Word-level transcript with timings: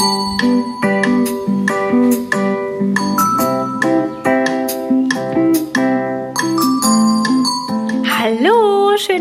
schön, 0.00 0.79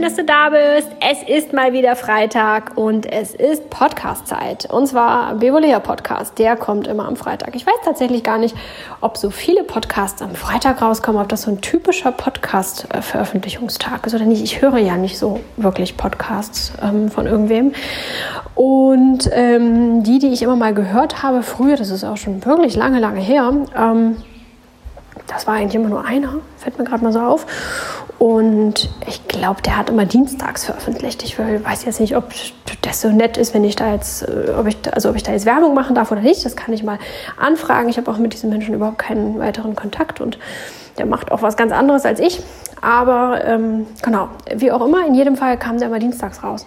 dass 0.10 0.16
du 0.16 0.24
da 0.24 0.50
bist. 0.50 0.90
Es 1.02 1.22
ist 1.22 1.54
mal 1.54 1.72
wieder 1.72 1.96
Freitag 1.96 2.76
und 2.76 3.06
es 3.06 3.36
ist 3.36 3.70
Podcast-Zeit. 3.70 4.66
Und 4.72 4.88
zwar 4.88 5.36
Bevolea 5.36 5.80
Podcast. 5.80 6.40
Der 6.40 6.56
kommt 6.56 6.88
immer 6.88 7.08
am 7.08 7.16
Freitag. 7.16 7.56
Ich 7.56 7.68
weiß 7.68 7.76
tatsächlich 7.86 8.24
gar 8.24 8.40
nicht, 8.40 8.56
ob 9.02 9.18
so 9.18 9.30
viele 9.30 9.64
Podcasts 9.64 10.24
am 10.24 10.34
Freitag 10.34 10.82
rauskommen, 10.82 11.22
ob 11.22 11.30
das 11.30 11.44
so 11.44 11.52
ein 11.52 11.62
typischer 11.62 12.12
Podcast-Veröffentlichungstag 12.12 14.08
ist 14.08 14.16
oder 14.16 14.26
nicht. 14.26 14.42
Ich 14.42 14.64
höre 14.64 14.80
ja 14.80 14.98
nicht 14.98 15.20
so 15.20 15.42
wirklich 15.58 15.96
Podcasts 15.96 16.74
ähm, 16.82 17.12
von 17.12 17.28
irgendwem. 17.28 17.74
Und 18.56 19.30
ähm, 19.32 20.02
die, 20.02 20.18
die 20.18 20.30
ich 20.30 20.42
immer 20.42 20.56
mal 20.56 20.74
gehört 20.74 21.22
habe 21.22 21.44
früher, 21.44 21.76
das 21.76 21.92
ist 21.92 22.04
auch 22.04 22.18
schon 22.18 22.44
wirklich 22.46 22.76
lange, 22.76 23.00
lange 23.00 23.20
her, 23.20 23.54
ähm, 23.78 24.16
das 25.28 25.46
war 25.46 25.56
eigentlich 25.56 25.76
immer 25.76 25.90
nur 25.90 26.04
einer, 26.04 26.36
fällt 26.58 26.80
mir 26.80 26.86
gerade 26.86 27.04
mal 27.04 27.14
so 27.14 27.20
auf. 27.20 27.46
Und 28.20 28.90
ich 29.08 29.28
glaube, 29.30 29.62
der 29.62 29.78
hat 29.78 29.90
immer 29.90 30.06
dienstags 30.06 30.66
veröffentlicht. 30.66 31.24
Ich 31.24 31.40
weiß 31.40 31.86
jetzt 31.86 32.02
nicht, 32.02 32.18
ob 32.18 32.26
das 32.82 33.00
so 33.00 33.10
nett 33.10 33.38
ist, 33.38 33.54
wenn 33.54 33.64
ich 33.64 33.78
da 33.78 33.94
jetzt, 33.94 34.24
äh, 34.24 34.54
ob 34.58 34.68
ich, 34.68 34.78
also 34.94 35.10
ob 35.10 35.16
ich 35.16 35.24
da 35.24 35.32
jetzt 35.32 35.46
Werbung 35.46 35.74
machen 35.74 35.96
darf 35.96 36.12
oder 36.12 36.20
nicht. 36.20 36.44
Das 36.44 36.58
kann 36.58 36.74
ich 36.74 36.84
mal 36.84 37.00
anfragen. 37.38 37.88
Ich 37.88 37.98
habe 37.98 38.12
auch 38.12 38.18
mit 38.18 38.34
diesem 38.34 38.50
Menschen 38.50 38.76
überhaupt 38.76 39.00
keinen 39.00 39.40
weiteren 39.40 39.74
Kontakt 39.74 40.20
und 40.20 40.38
der 40.98 41.06
macht 41.06 41.32
auch 41.32 41.42
was 41.42 41.56
ganz 41.56 41.72
anderes 41.72 42.06
als 42.06 42.20
ich. 42.20 42.42
Aber 42.82 43.44
ähm, 43.46 43.88
genau, 44.02 44.28
wie 44.54 44.72
auch 44.72 44.86
immer, 44.86 45.08
in 45.08 45.16
jedem 45.16 45.38
Fall 45.38 45.58
kam 45.58 45.78
der 45.78 45.88
immer 45.88 46.00
dienstags 46.00 46.44
raus. 46.44 46.66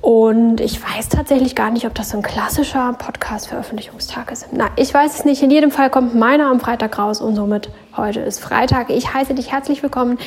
Und 0.00 0.60
ich 0.60 0.80
weiß 0.80 1.08
tatsächlich 1.08 1.54
gar 1.54 1.70
nicht, 1.70 1.86
ob 1.86 1.94
das 1.94 2.10
so 2.10 2.16
ein 2.16 2.22
klassischer 2.22 2.92
Podcast-Veröffentlichungstag 2.92 4.30
ist. 4.30 4.48
Na, 4.52 4.68
ich 4.76 4.92
weiß 4.92 5.18
es 5.18 5.24
nicht. 5.24 5.42
In 5.42 5.50
jedem 5.50 5.70
Fall 5.70 5.90
kommt 5.90 6.14
meiner 6.14 6.46
am 6.46 6.60
Freitag 6.60 6.98
raus 6.98 7.20
und 7.20 7.34
somit 7.34 7.70
heute 7.96 8.20
ist 8.20 8.40
Freitag. 8.40 8.90
Ich 8.90 9.12
heiße 9.14 9.34
dich 9.34 9.52
herzlich 9.52 9.82
willkommen 9.82 10.18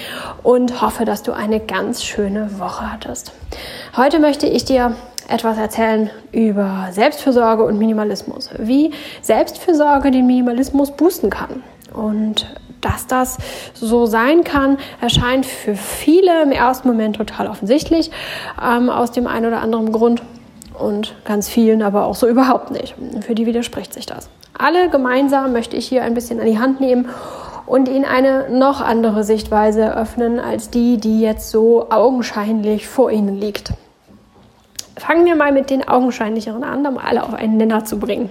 und 0.43 0.81
hoffe, 0.81 1.05
dass 1.05 1.23
du 1.23 1.31
eine 1.31 1.59
ganz 1.59 2.03
schöne 2.03 2.59
Woche 2.59 2.91
hattest. 2.91 3.31
Heute 3.95 4.19
möchte 4.19 4.47
ich 4.47 4.65
dir 4.65 4.95
etwas 5.29 5.57
erzählen 5.57 6.09
über 6.31 6.87
Selbstfürsorge 6.91 7.63
und 7.63 7.77
Minimalismus. 7.77 8.49
Wie 8.57 8.91
Selbstfürsorge 9.21 10.11
den 10.11 10.27
Minimalismus 10.27 10.91
boosten 10.91 11.29
kann. 11.29 11.63
Und 11.93 12.47
dass 12.81 13.07
das 13.07 13.37
so 13.73 14.05
sein 14.05 14.43
kann, 14.43 14.77
erscheint 15.01 15.45
für 15.45 15.75
viele 15.75 16.43
im 16.43 16.51
ersten 16.51 16.87
Moment 16.87 17.17
total 17.17 17.47
offensichtlich, 17.47 18.11
ähm, 18.61 18.89
aus 18.89 19.11
dem 19.11 19.27
einen 19.27 19.47
oder 19.47 19.61
anderen 19.61 19.91
Grund 19.91 20.21
und 20.77 21.15
ganz 21.25 21.49
vielen 21.49 21.81
aber 21.81 22.05
auch 22.05 22.15
so 22.15 22.27
überhaupt 22.29 22.71
nicht. 22.71 22.95
Für 23.21 23.35
die 23.35 23.45
widerspricht 23.45 23.93
sich 23.93 24.05
das. 24.05 24.29
Alle 24.57 24.89
gemeinsam 24.89 25.53
möchte 25.53 25.77
ich 25.77 25.87
hier 25.87 26.03
ein 26.03 26.13
bisschen 26.13 26.39
an 26.39 26.45
die 26.45 26.59
Hand 26.59 26.81
nehmen 26.81 27.07
und 27.65 27.87
ihnen 27.87 28.03
eine 28.03 28.49
noch 28.49 28.81
andere 28.81 29.23
Sichtweise 29.23 29.81
eröffnen 29.81 30.39
als 30.39 30.69
die, 30.69 30.97
die 30.97 31.21
jetzt 31.21 31.51
so 31.51 31.89
augenscheinlich 31.91 32.87
vor 32.87 33.11
ihnen 33.11 33.39
liegt. 33.39 33.73
Fangen 34.97 35.25
wir 35.25 35.35
mal 35.35 35.53
mit 35.53 35.69
den 35.69 35.87
augenscheinlicheren 35.87 36.63
an, 36.63 36.85
um 36.85 36.97
alle 36.97 37.23
auf 37.23 37.33
einen 37.33 37.55
Nenner 37.55 37.85
zu 37.85 37.99
bringen. 37.99 38.29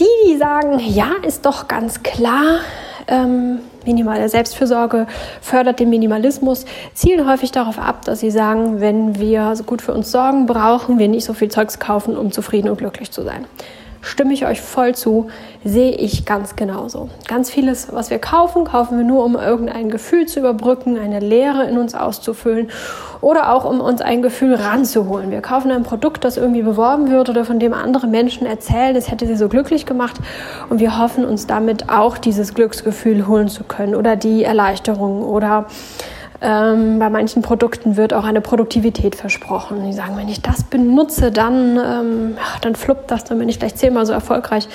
Die, 0.00 0.06
die 0.28 0.36
sagen, 0.36 0.78
ja, 0.78 1.10
ist 1.26 1.44
doch 1.44 1.68
ganz 1.68 2.02
klar, 2.02 2.60
ähm, 3.08 3.60
minimale 3.84 4.28
Selbstfürsorge 4.28 5.06
fördert 5.40 5.80
den 5.80 5.90
Minimalismus, 5.90 6.64
zielen 6.94 7.28
häufig 7.28 7.50
darauf 7.50 7.78
ab, 7.78 8.04
dass 8.04 8.20
sie 8.20 8.30
sagen, 8.30 8.80
wenn 8.80 9.18
wir 9.18 9.56
so 9.56 9.64
gut 9.64 9.82
für 9.82 9.92
uns 9.92 10.10
sorgen, 10.10 10.46
brauchen 10.46 10.98
wir 10.98 11.08
nicht 11.08 11.24
so 11.24 11.34
viel 11.34 11.48
Zeugs 11.48 11.78
kaufen, 11.78 12.16
um 12.16 12.30
zufrieden 12.32 12.68
und 12.68 12.78
glücklich 12.78 13.10
zu 13.10 13.22
sein 13.22 13.46
stimme 14.08 14.32
ich 14.32 14.46
euch 14.46 14.60
voll 14.60 14.94
zu, 14.94 15.28
sehe 15.64 15.92
ich 15.92 16.24
ganz 16.24 16.56
genauso. 16.56 17.08
Ganz 17.26 17.50
vieles, 17.50 17.92
was 17.92 18.10
wir 18.10 18.18
kaufen, 18.18 18.64
kaufen 18.64 18.98
wir 18.98 19.04
nur, 19.04 19.24
um 19.24 19.36
irgendein 19.36 19.90
Gefühl 19.90 20.26
zu 20.26 20.40
überbrücken, 20.40 20.98
eine 20.98 21.20
Leere 21.20 21.64
in 21.64 21.78
uns 21.78 21.94
auszufüllen 21.94 22.70
oder 23.20 23.52
auch 23.52 23.64
um 23.64 23.80
uns 23.80 24.00
ein 24.00 24.22
Gefühl 24.22 24.54
ranzuholen. 24.54 25.30
Wir 25.30 25.42
kaufen 25.42 25.70
ein 25.70 25.82
Produkt, 25.82 26.24
das 26.24 26.36
irgendwie 26.36 26.62
beworben 26.62 27.10
wird 27.10 27.28
oder 27.28 27.44
von 27.44 27.58
dem 27.58 27.74
andere 27.74 28.06
Menschen 28.06 28.46
erzählen, 28.46 28.96
es 28.96 29.10
hätte 29.10 29.26
sie 29.26 29.36
so 29.36 29.48
glücklich 29.48 29.86
gemacht 29.86 30.16
und 30.70 30.80
wir 30.80 30.98
hoffen 30.98 31.24
uns 31.24 31.46
damit 31.46 31.90
auch 31.90 32.18
dieses 32.18 32.54
Glücksgefühl 32.54 33.26
holen 33.26 33.48
zu 33.48 33.64
können 33.64 33.94
oder 33.94 34.16
die 34.16 34.44
Erleichterung 34.44 35.22
oder 35.22 35.66
ähm, 36.40 37.00
bei 37.00 37.10
manchen 37.10 37.42
Produkten 37.42 37.96
wird 37.96 38.14
auch 38.14 38.24
eine 38.24 38.40
Produktivität 38.40 39.16
versprochen. 39.16 39.84
Die 39.84 39.92
sagen, 39.92 40.16
wenn 40.16 40.28
ich 40.28 40.40
das 40.40 40.62
benutze, 40.62 41.32
dann, 41.32 41.76
ähm, 41.76 42.36
dann 42.60 42.76
fluppt 42.76 43.10
das, 43.10 43.24
dann 43.24 43.38
bin 43.40 43.48
ich 43.48 43.58
gleich 43.58 43.74
zehnmal 43.74 44.06
so 44.06 44.12
erfolgreich 44.12 44.68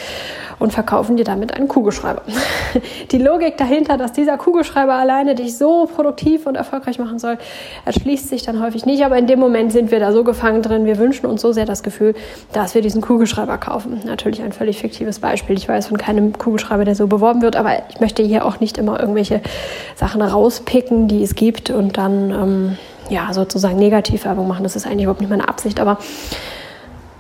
und 0.60 0.74
verkaufen 0.74 1.16
dir 1.16 1.24
damit 1.24 1.54
einen 1.54 1.68
Kugelschreiber. 1.68 2.22
Die 3.12 3.18
Logik 3.18 3.58
dahinter, 3.58 3.98
dass 3.98 4.12
dieser 4.12 4.38
Kugelschreiber 4.38 4.94
alleine 4.94 5.36
dich 5.36 5.58
so 5.58 5.86
produktiv 5.86 6.46
und 6.46 6.56
erfolgreich 6.56 7.00
machen 7.00 7.20
soll, 7.20 7.38
erschließt 7.86 8.30
sich 8.30 8.44
dann 8.44 8.62
häufig 8.62 8.86
nicht. 8.86 9.04
Aber 9.06 9.18
in 9.18 9.28
dem 9.28 9.40
Moment 9.40 9.72
sind 9.72 9.92
wir 9.92 10.00
da 10.00 10.12
so 10.12 10.24
gefangen 10.24 10.62
drin. 10.62 10.86
Wir 10.86 10.98
wünschen 10.98 11.26
uns 11.26 11.42
so 11.42 11.52
sehr 11.52 11.66
das 11.66 11.84
Gefühl, 11.84 12.14
dass 12.52 12.76
wir 12.76 12.82
diesen 12.82 13.02
Kugelschreiber 13.02 13.58
kaufen. 13.58 14.02
Natürlich 14.06 14.42
ein 14.42 14.52
völlig 14.52 14.80
fiktives 14.80 15.20
Beispiel. 15.20 15.58
Ich 15.58 15.68
weiß 15.68 15.88
von 15.88 15.98
keinem 15.98 16.38
Kugelschreiber, 16.38 16.86
der 16.86 16.96
so 16.96 17.08
beworben 17.08 17.42
wird, 17.42 17.56
aber 17.56 17.72
ich 17.90 18.00
möchte 18.00 18.24
hier 18.24 18.46
auch 18.46 18.60
nicht 18.60 18.78
immer 18.78 19.00
irgendwelche 19.00 19.42
Sachen 19.96 20.22
rauspicken, 20.22 21.08
die 21.08 21.24
es 21.24 21.36
gibt 21.36 21.53
und 21.70 21.98
dann 21.98 22.32
ähm, 22.32 22.78
ja 23.10 23.34
sozusagen 23.34 23.78
Negativwerbung 23.78 24.48
machen. 24.48 24.64
Das 24.64 24.76
ist 24.76 24.86
eigentlich 24.86 25.04
überhaupt 25.04 25.22
nicht 25.22 25.30
meine 25.30 25.48
Absicht, 25.48 25.80
aber 25.80 25.98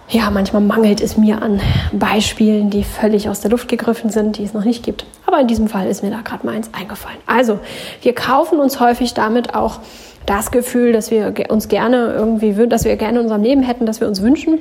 ja, 0.10 0.30
manchmal 0.30 0.62
mangelt 0.62 1.02
es 1.02 1.18
mir 1.18 1.42
an 1.42 1.60
Beispielen, 1.92 2.70
die 2.70 2.84
völlig 2.84 3.30
aus 3.30 3.40
der 3.40 3.50
Luft 3.50 3.68
gegriffen 3.68 4.10
sind, 4.12 4.38
die 4.38 4.44
es 4.44 4.54
noch 4.54 4.64
nicht 4.64 4.84
gibt. 4.84 5.06
Aber 5.26 5.40
in 5.40 5.48
diesem 5.48 5.68
Fall 5.68 5.88
ist 5.88 6.04
mir 6.04 6.12
da 6.12 6.22
gerade 6.22 6.46
mal 6.46 6.56
eins 6.56 6.70
eingefallen. 6.74 7.18
Also, 7.26 7.60
wir 8.02 8.14
kaufen 8.14 8.60
uns 8.60 8.80
häufig 8.80 9.14
damit 9.14 9.56
auch 9.56 9.80
das 10.26 10.52
Gefühl, 10.52 10.94
dass 10.94 11.10
wir 11.10 11.34
uns 11.50 11.68
gerne 11.68 12.14
irgendwie, 12.14 12.54
dass 12.68 12.86
wir 12.86 12.96
gerne 12.96 13.20
in 13.20 13.24
unserem 13.24 13.42
Leben 13.44 13.64
hätten, 13.64 13.86
dass 13.86 14.02
wir 14.02 14.08
uns 14.08 14.22
wünschen 14.22 14.60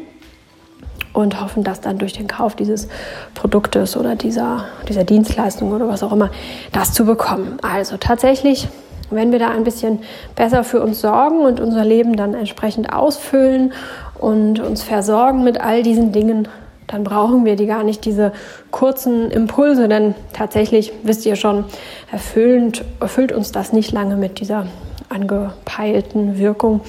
und 1.13 1.41
hoffen, 1.41 1.63
dass 1.63 1.81
dann 1.81 1.99
durch 1.99 2.15
den 2.15 2.27
Kauf 2.27 2.57
dieses 2.57 2.89
Produktes 3.35 3.97
oder 3.97 4.17
dieser, 4.17 4.65
dieser 4.89 5.05
Dienstleistung 5.05 5.73
oder 5.73 5.89
was 5.89 6.03
auch 6.03 6.13
immer, 6.13 6.31
das 6.73 6.93
zu 6.93 7.05
bekommen. 7.05 7.59
Also 7.63 7.97
tatsächlich 7.99 8.69
wenn 9.15 9.33
wir 9.33 9.39
da 9.39 9.49
ein 9.49 9.65
bisschen 9.65 10.01
besser 10.37 10.65
für 10.65 10.83
uns 10.83 11.01
sorgen 11.01 11.41
und 11.41 11.61
unser 11.61 11.85
Leben 11.85 12.17
dann 12.17 12.35
entsprechend 12.35 12.93
ausfüllen 12.93 13.73
und 14.19 14.61
uns 14.61 14.83
versorgen 14.83 15.45
mit 15.45 15.61
all 15.61 15.83
diesen 15.83 16.13
Dingen, 16.13 16.49
dann 16.87 17.05
brauchen 17.05 17.45
wir 17.45 17.57
die 17.57 17.67
gar 17.67 17.85
nicht, 17.85 18.05
diese 18.05 18.33
kurzen 18.71 19.31
Impulse, 19.31 19.89
denn 19.89 20.15
tatsächlich, 20.33 20.93
wisst 21.03 21.25
ihr 21.25 21.37
schon, 21.37 21.65
erfüllend, 22.11 22.85
erfüllt 23.01 23.33
uns 23.33 23.51
das 23.51 23.73
nicht 23.73 23.93
lange 23.93 24.17
mit 24.17 24.41
dieser 24.41 24.67
angepeilten 25.09 26.39
Wirkung, 26.39 26.81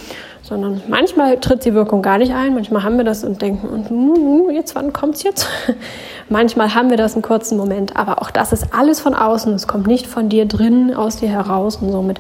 sondern 0.44 0.81
manchmal 0.90 1.40
tritt 1.40 1.64
die 1.64 1.74
Wirkung 1.74 2.02
gar 2.02 2.18
nicht 2.18 2.34
ein, 2.34 2.54
manchmal 2.54 2.84
haben 2.84 2.98
wir 2.98 3.06
das 3.06 3.24
und 3.24 3.42
denken, 3.42 3.68
und 3.68 4.52
jetzt, 4.52 4.76
wann 4.76 4.94
kommt 4.94 5.16
es 5.16 5.24
jetzt? 5.24 5.48
Manchmal 6.30 6.74
haben 6.74 6.90
wir 6.90 6.98
das 6.98 7.14
einen 7.14 7.22
kurzen 7.22 7.58
Moment, 7.58 7.98
aber 7.98 8.22
auch 8.22 8.31
das 8.31 8.53
ist 8.53 8.74
alles 8.74 9.00
von 9.02 9.14
außen, 9.14 9.53
es 9.53 9.68
kommt 9.68 9.88
nicht 9.88 10.08
von 10.08 10.30
dir 10.30 10.46
drin, 10.46 10.94
aus 10.94 11.18
dir 11.18 11.30
heraus 11.30 11.78
und 11.78 11.92
somit 11.92 12.20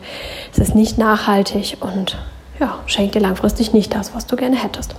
ist 0.51 0.59
es 0.59 0.73
nicht 0.75 0.97
nachhaltig 0.97 1.77
und 1.79 2.17
ja, 2.59 2.79
schenkt 2.85 3.15
dir 3.15 3.21
langfristig 3.21 3.73
nicht 3.73 3.95
das, 3.95 4.13
was 4.13 4.25
du 4.25 4.35
gerne 4.35 4.55
hättest. 4.55 4.95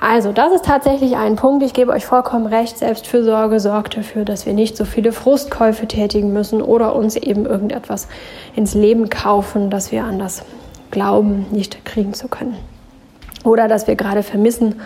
Also, 0.00 0.32
das 0.32 0.52
ist 0.52 0.66
tatsächlich 0.66 1.16
ein 1.16 1.36
Punkt. 1.36 1.64
Ich 1.64 1.72
gebe 1.72 1.90
euch 1.90 2.04
vollkommen 2.04 2.46
recht. 2.46 2.76
Selbstfürsorge 2.76 3.60
sorgt 3.60 3.96
dafür, 3.96 4.26
dass 4.26 4.44
wir 4.44 4.52
nicht 4.52 4.76
so 4.76 4.84
viele 4.84 5.10
Frustkäufe 5.10 5.88
tätigen 5.88 6.34
müssen 6.34 6.60
oder 6.60 6.94
uns 6.94 7.16
eben 7.16 7.46
irgendetwas 7.46 8.06
ins 8.54 8.74
Leben 8.74 9.08
kaufen, 9.08 9.70
das 9.70 9.92
wir 9.92 10.04
an 10.04 10.18
das 10.18 10.42
glauben, 10.90 11.46
nicht 11.50 11.84
kriegen 11.84 12.14
zu 12.14 12.28
können. 12.28 12.56
Oder 13.44 13.68
dass 13.68 13.86
wir 13.86 13.96
gerade 13.96 14.22
vermissen 14.22 14.80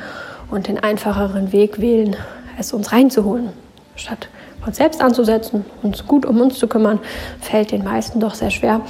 und 0.50 0.68
den 0.68 0.78
einfacheren 0.78 1.52
Weg 1.52 1.80
wählen, 1.80 2.16
es 2.58 2.72
uns 2.72 2.92
reinzuholen, 2.92 3.50
statt 3.96 4.28
uns 4.66 4.76
selbst 4.76 5.00
anzusetzen, 5.00 5.64
uns 5.82 6.06
gut 6.06 6.26
um 6.26 6.40
uns 6.40 6.58
zu 6.58 6.68
kümmern, 6.68 6.98
fällt 7.40 7.72
den 7.72 7.82
meisten 7.82 8.20
doch 8.20 8.34
sehr 8.34 8.50
schwer 8.50 8.82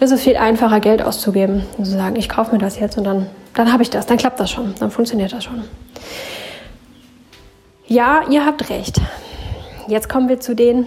ist 0.00 0.12
es 0.12 0.22
viel 0.22 0.36
einfacher, 0.36 0.80
Geld 0.80 1.02
auszugeben 1.02 1.64
und 1.76 1.84
zu 1.84 1.92
sagen, 1.92 2.16
ich 2.16 2.28
kaufe 2.28 2.52
mir 2.52 2.58
das 2.58 2.78
jetzt 2.78 2.96
und 2.98 3.04
dann, 3.04 3.26
dann 3.54 3.72
habe 3.72 3.82
ich 3.82 3.90
das, 3.90 4.06
dann 4.06 4.16
klappt 4.16 4.38
das 4.38 4.50
schon, 4.50 4.74
dann 4.78 4.90
funktioniert 4.90 5.32
das 5.32 5.44
schon. 5.44 5.64
Ja, 7.86 8.22
ihr 8.30 8.44
habt 8.44 8.68
recht. 8.70 9.00
Jetzt 9.88 10.08
kommen 10.08 10.28
wir 10.28 10.38
zu 10.40 10.54
denen, 10.54 10.86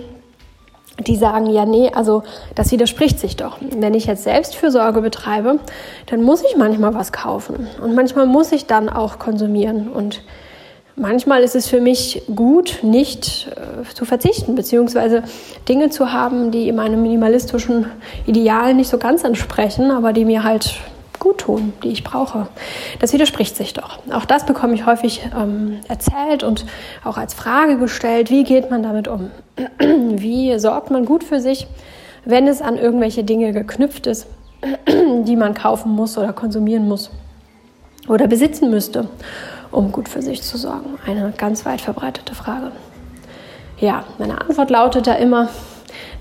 die 1.07 1.15
sagen, 1.15 1.47
ja, 1.47 1.65
nee, 1.65 1.91
also 1.93 2.23
das 2.55 2.71
widerspricht 2.71 3.19
sich 3.19 3.35
doch. 3.35 3.57
Wenn 3.61 3.93
ich 3.93 4.05
jetzt 4.05 4.23
Selbstfürsorge 4.23 5.01
betreibe, 5.01 5.59
dann 6.07 6.23
muss 6.23 6.43
ich 6.43 6.57
manchmal 6.57 6.93
was 6.93 7.11
kaufen 7.11 7.67
und 7.81 7.95
manchmal 7.95 8.25
muss 8.25 8.51
ich 8.51 8.65
dann 8.65 8.89
auch 8.89 9.19
konsumieren 9.19 9.89
und 9.89 10.21
Manchmal 10.97 11.41
ist 11.41 11.55
es 11.55 11.67
für 11.67 11.79
mich 11.79 12.21
gut, 12.35 12.79
nicht 12.83 13.47
äh, 13.55 13.91
zu 13.93 14.03
verzichten, 14.03 14.55
beziehungsweise 14.55 15.23
Dinge 15.67 15.89
zu 15.89 16.11
haben, 16.11 16.51
die 16.51 16.71
meinem 16.73 17.01
minimalistischen 17.01 17.85
Ideal 18.27 18.73
nicht 18.73 18.89
so 18.89 18.97
ganz 18.97 19.23
entsprechen, 19.23 19.89
aber 19.89 20.11
die 20.11 20.25
mir 20.25 20.43
halt 20.43 20.75
gut 21.21 21.37
tun, 21.37 21.71
die 21.83 21.89
ich 21.89 22.03
brauche. 22.03 22.47
Das 22.99 23.13
widerspricht 23.13 23.55
sich 23.55 23.73
doch. 23.73 23.99
Auch 24.11 24.25
das 24.25 24.45
bekomme 24.45 24.73
ich 24.73 24.85
häufig 24.85 25.21
ähm, 25.39 25.79
erzählt 25.87 26.43
und 26.43 26.65
auch 27.05 27.15
als 27.15 27.33
Frage 27.33 27.77
gestellt, 27.77 28.29
wie 28.29 28.43
geht 28.43 28.69
man 28.69 28.83
damit 28.83 29.07
um? 29.07 29.31
wie 29.79 30.59
sorgt 30.59 30.91
man 30.91 31.05
gut 31.05 31.23
für 31.23 31.39
sich, 31.39 31.67
wenn 32.25 32.47
es 32.47 32.61
an 32.61 32.77
irgendwelche 32.77 33.23
Dinge 33.23 33.53
geknüpft 33.53 34.07
ist, 34.07 34.27
die 34.87 35.35
man 35.35 35.53
kaufen 35.53 35.91
muss 35.91 36.17
oder 36.17 36.33
konsumieren 36.33 36.87
muss 36.87 37.11
oder 38.07 38.27
besitzen 38.27 38.71
müsste, 38.71 39.07
um 39.71 39.91
gut 39.91 40.09
für 40.09 40.23
sich 40.23 40.41
zu 40.41 40.57
sorgen? 40.57 40.97
Eine 41.05 41.33
ganz 41.37 41.65
weit 41.65 41.81
verbreitete 41.81 42.33
Frage. 42.33 42.71
Ja, 43.79 44.05
meine 44.17 44.41
Antwort 44.41 44.71
lautet 44.71 45.05
da 45.05 45.13
immer, 45.13 45.49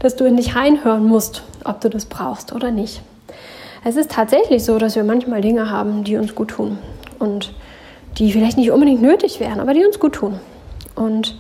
dass 0.01 0.15
du 0.15 0.25
in 0.25 0.37
dich 0.37 0.57
reinhören 0.57 1.05
musst, 1.05 1.43
ob 1.65 1.81
du 1.81 1.89
das 1.89 2.05
brauchst 2.05 2.53
oder 2.53 2.71
nicht. 2.71 3.01
Es 3.83 3.97
ist 3.97 4.11
tatsächlich 4.11 4.65
so, 4.65 4.79
dass 4.79 4.95
wir 4.95 5.05
manchmal 5.05 5.41
Dinge 5.41 5.71
haben, 5.71 6.05
die 6.05 6.17
uns 6.17 6.35
gut 6.35 6.49
tun 6.49 6.79
und 7.19 7.55
die 8.19 8.33
vielleicht 8.33 8.59
nicht 8.59 8.71
unbedingt 8.71 9.01
nötig 9.01 9.41
wären, 9.41 9.61
aber 9.61 9.73
die 9.73 9.85
uns 9.85 9.99
gut 9.99 10.15
tun. 10.15 10.39
Und 10.95 11.39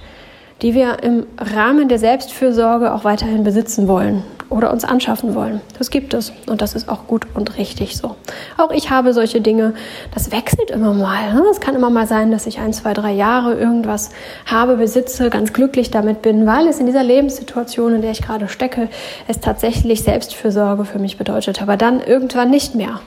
die 0.62 0.74
wir 0.74 1.02
im 1.02 1.26
Rahmen 1.38 1.88
der 1.88 1.98
Selbstfürsorge 1.98 2.92
auch 2.92 3.04
weiterhin 3.04 3.44
besitzen 3.44 3.88
wollen 3.88 4.22
oder 4.50 4.72
uns 4.72 4.84
anschaffen 4.84 5.34
wollen. 5.36 5.60
Das 5.78 5.90
gibt 5.90 6.12
es 6.12 6.32
und 6.46 6.60
das 6.60 6.74
ist 6.74 6.88
auch 6.88 7.06
gut 7.06 7.26
und 7.34 7.56
richtig 7.56 7.96
so. 7.96 8.16
Auch 8.58 8.72
ich 8.72 8.90
habe 8.90 9.14
solche 9.14 9.40
Dinge, 9.40 9.74
das 10.12 10.32
wechselt 10.32 10.70
immer 10.70 10.92
mal. 10.92 11.32
Ne? 11.32 11.44
Es 11.50 11.60
kann 11.60 11.76
immer 11.76 11.88
mal 11.88 12.06
sein, 12.06 12.32
dass 12.32 12.46
ich 12.46 12.58
ein, 12.58 12.72
zwei, 12.72 12.92
drei 12.92 13.12
Jahre 13.12 13.54
irgendwas 13.54 14.10
habe, 14.46 14.76
besitze, 14.76 15.30
ganz 15.30 15.52
glücklich 15.52 15.92
damit 15.92 16.20
bin, 16.20 16.46
weil 16.46 16.66
es 16.66 16.80
in 16.80 16.86
dieser 16.86 17.04
Lebenssituation, 17.04 17.94
in 17.94 18.02
der 18.02 18.10
ich 18.10 18.22
gerade 18.22 18.48
stecke, 18.48 18.88
es 19.28 19.38
tatsächlich 19.38 20.02
Selbstfürsorge 20.02 20.84
für 20.84 20.98
mich 20.98 21.16
bedeutet, 21.16 21.62
aber 21.62 21.76
dann 21.76 22.00
irgendwann 22.00 22.50
nicht 22.50 22.74
mehr. 22.74 23.00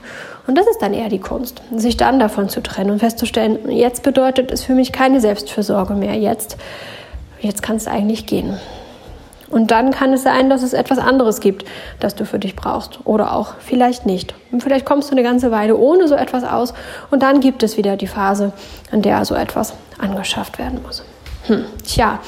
Und 0.46 0.56
das 0.56 0.66
ist 0.66 0.80
dann 0.80 0.94
eher 0.94 1.08
die 1.08 1.20
Kunst, 1.20 1.62
sich 1.74 1.96
dann 1.96 2.18
davon 2.18 2.48
zu 2.48 2.62
trennen 2.62 2.90
und 2.90 2.98
festzustellen, 2.98 3.70
jetzt 3.70 4.02
bedeutet 4.02 4.50
es 4.50 4.64
für 4.64 4.74
mich 4.74 4.92
keine 4.92 5.20
Selbstfürsorge 5.20 5.94
mehr. 5.94 6.14
Jetzt 6.14 6.56
jetzt 7.44 7.62
kann 7.62 7.76
es 7.76 7.86
eigentlich 7.86 8.26
gehen. 8.26 8.58
Und 9.50 9.70
dann 9.70 9.92
kann 9.92 10.12
es 10.12 10.22
sein, 10.24 10.50
dass 10.50 10.62
es 10.62 10.72
etwas 10.72 10.98
anderes 10.98 11.40
gibt, 11.40 11.64
das 12.00 12.14
du 12.14 12.26
für 12.26 12.38
dich 12.38 12.56
brauchst. 12.56 12.98
Oder 13.04 13.34
auch 13.34 13.54
vielleicht 13.60 14.04
nicht. 14.04 14.34
Und 14.50 14.62
vielleicht 14.62 14.84
kommst 14.84 15.10
du 15.10 15.12
eine 15.12 15.22
ganze 15.22 15.50
Weile 15.50 15.76
ohne 15.76 16.08
so 16.08 16.16
etwas 16.16 16.42
aus. 16.42 16.74
Und 17.10 17.22
dann 17.22 17.40
gibt 17.40 17.62
es 17.62 17.76
wieder 17.76 17.96
die 17.96 18.06
Phase, 18.06 18.52
in 18.90 19.02
der 19.02 19.24
so 19.24 19.34
etwas 19.34 19.74
angeschafft 19.98 20.58
werden 20.58 20.80
muss. 20.84 21.04
Hm, 21.46 21.66
tja, 21.86 22.20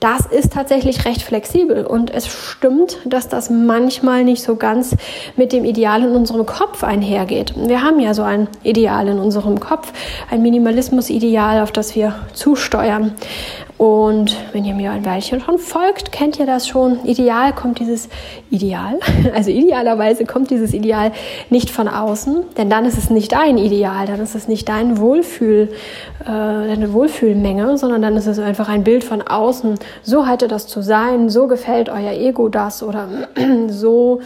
das 0.00 0.24
ist 0.24 0.54
tatsächlich 0.54 1.04
recht 1.04 1.22
flexibel 1.22 1.84
und 1.84 2.10
es 2.10 2.26
stimmt, 2.26 2.98
dass 3.04 3.28
das 3.28 3.50
manchmal 3.50 4.24
nicht 4.24 4.42
so 4.42 4.56
ganz 4.56 4.96
mit 5.36 5.52
dem 5.52 5.66
Ideal 5.66 6.02
in 6.02 6.16
unserem 6.16 6.46
Kopf 6.46 6.82
einhergeht. 6.84 7.52
Wir 7.56 7.82
haben 7.82 8.00
ja 8.00 8.14
so 8.14 8.22
ein 8.22 8.48
Ideal 8.62 9.08
in 9.08 9.18
unserem 9.18 9.60
Kopf, 9.60 9.92
ein 10.30 10.40
Minimalismus-Ideal, 10.40 11.60
auf 11.60 11.70
das 11.70 11.94
wir 11.96 12.14
zusteuern. 12.32 13.12
Und 13.80 14.36
wenn 14.52 14.66
ihr 14.66 14.74
mir 14.74 14.90
ein 14.90 15.06
Weilchen 15.06 15.40
schon 15.40 15.56
folgt, 15.56 16.12
kennt 16.12 16.38
ihr 16.38 16.44
das 16.44 16.68
schon. 16.68 17.02
Ideal 17.06 17.54
kommt 17.54 17.78
dieses 17.78 18.10
Ideal, 18.50 18.98
also 19.34 19.50
idealerweise 19.50 20.26
kommt 20.26 20.50
dieses 20.50 20.74
Ideal 20.74 21.12
nicht 21.48 21.70
von 21.70 21.88
außen, 21.88 22.42
denn 22.58 22.68
dann 22.68 22.84
ist 22.84 22.98
es 22.98 23.08
nicht 23.08 23.32
dein 23.32 23.56
Ideal, 23.56 24.04
dann 24.04 24.20
ist 24.20 24.34
es 24.34 24.48
nicht 24.48 24.68
dein 24.68 24.98
Wohlfühl, 24.98 25.70
äh, 26.20 26.26
deine 26.26 26.92
Wohlfühlmenge, 26.92 27.78
sondern 27.78 28.02
dann 28.02 28.18
ist 28.18 28.26
es 28.26 28.38
einfach 28.38 28.68
ein 28.68 28.84
Bild 28.84 29.02
von 29.02 29.22
außen. 29.22 29.78
So 30.02 30.26
hätte 30.26 30.46
das 30.46 30.66
zu 30.66 30.82
sein, 30.82 31.30
so 31.30 31.46
gefällt 31.46 31.88
euer 31.88 32.12
Ego 32.12 32.50
das 32.50 32.82
oder 32.82 33.08
so 33.68 34.20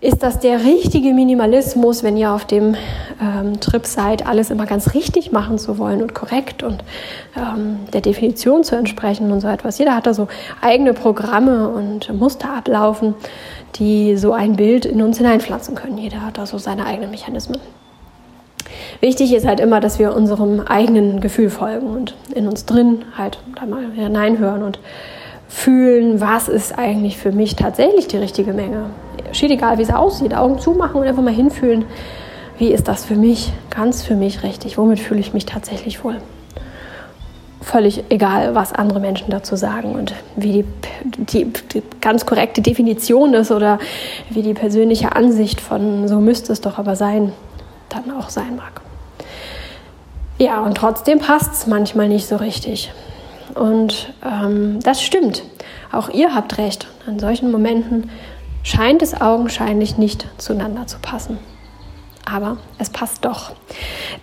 ist 0.00 0.22
das 0.22 0.38
der 0.38 0.64
richtige 0.64 1.12
Minimalismus, 1.12 2.02
wenn 2.02 2.16
ihr 2.16 2.32
auf 2.32 2.46
dem 2.46 2.74
ähm, 3.20 3.60
Trip 3.60 3.84
seid, 3.84 4.26
alles 4.26 4.50
immer 4.50 4.64
ganz 4.64 4.94
richtig 4.94 5.30
machen 5.30 5.58
zu 5.58 5.76
wollen 5.76 6.00
und 6.00 6.14
korrekt 6.14 6.62
und 6.62 6.82
ähm, 7.36 7.80
der 7.92 8.00
Definition 8.00 8.64
zu 8.64 8.76
entsprechen 8.76 9.30
und 9.30 9.40
so 9.40 9.48
etwas. 9.48 9.78
Jeder 9.78 9.94
hat 9.94 10.06
da 10.06 10.14
so 10.14 10.28
eigene 10.62 10.94
Programme 10.94 11.68
und 11.68 12.12
Muster 12.14 12.50
ablaufen, 12.50 13.14
die 13.76 14.16
so 14.16 14.32
ein 14.32 14.56
Bild 14.56 14.86
in 14.86 15.02
uns 15.02 15.18
hineinpflanzen 15.18 15.74
können. 15.74 15.98
Jeder 15.98 16.24
hat 16.24 16.38
da 16.38 16.46
so 16.46 16.56
seine 16.56 16.86
eigenen 16.86 17.10
Mechanismen. 17.10 17.58
Wichtig 19.00 19.34
ist 19.34 19.46
halt 19.46 19.60
immer, 19.60 19.80
dass 19.80 19.98
wir 19.98 20.14
unserem 20.14 20.60
eigenen 20.60 21.20
Gefühl 21.20 21.50
folgen 21.50 21.88
und 21.88 22.16
in 22.34 22.48
uns 22.48 22.64
drin 22.64 23.04
halt 23.16 23.38
da 23.58 23.66
mal 23.66 23.90
hineinhören 23.92 24.62
und 24.62 24.78
fühlen, 25.50 26.20
was 26.20 26.48
ist 26.48 26.78
eigentlich 26.78 27.18
für 27.18 27.32
mich 27.32 27.56
tatsächlich 27.56 28.06
die 28.06 28.16
richtige 28.16 28.52
Menge. 28.52 28.86
Steht 29.32 29.50
egal, 29.50 29.78
wie 29.78 29.82
es 29.82 29.92
aussieht, 29.92 30.32
Augen 30.32 30.60
zumachen 30.60 31.00
und 31.00 31.06
einfach 31.06 31.24
mal 31.24 31.34
hinfühlen, 31.34 31.84
wie 32.58 32.68
ist 32.68 32.86
das 32.86 33.04
für 33.04 33.16
mich, 33.16 33.52
ganz 33.68 34.04
für 34.04 34.14
mich 34.14 34.44
richtig, 34.44 34.78
womit 34.78 35.00
fühle 35.00 35.18
ich 35.18 35.34
mich 35.34 35.46
tatsächlich 35.46 36.04
wohl. 36.04 36.18
Völlig 37.60 38.04
egal, 38.10 38.54
was 38.54 38.72
andere 38.72 39.00
Menschen 39.00 39.30
dazu 39.30 39.56
sagen 39.56 39.96
und 39.96 40.14
wie 40.36 40.52
die, 40.52 40.64
die, 41.24 41.52
die 41.74 41.82
ganz 42.00 42.24
korrekte 42.26 42.62
Definition 42.62 43.34
ist 43.34 43.50
oder 43.50 43.80
wie 44.30 44.42
die 44.42 44.54
persönliche 44.54 45.16
Ansicht 45.16 45.60
von 45.60 46.06
so 46.06 46.20
müsste 46.20 46.52
es 46.52 46.60
doch 46.60 46.78
aber 46.78 46.94
sein, 46.94 47.32
dann 47.88 48.16
auch 48.16 48.30
sein 48.30 48.56
mag. 48.56 48.80
Ja, 50.38 50.60
und 50.60 50.76
trotzdem 50.76 51.18
passt 51.18 51.52
es 51.52 51.66
manchmal 51.66 52.08
nicht 52.08 52.26
so 52.26 52.36
richtig. 52.36 52.92
Und 53.54 54.12
ähm, 54.24 54.80
das 54.80 55.02
stimmt. 55.02 55.42
Auch 55.92 56.08
ihr 56.08 56.34
habt 56.34 56.58
recht. 56.58 56.86
An 57.06 57.18
solchen 57.18 57.50
Momenten 57.50 58.10
scheint 58.62 59.02
es 59.02 59.20
augenscheinlich 59.20 59.98
nicht 59.98 60.26
zueinander 60.38 60.86
zu 60.86 60.98
passen. 61.00 61.38
Aber 62.24 62.58
es 62.78 62.90
passt 62.90 63.24
doch. 63.24 63.52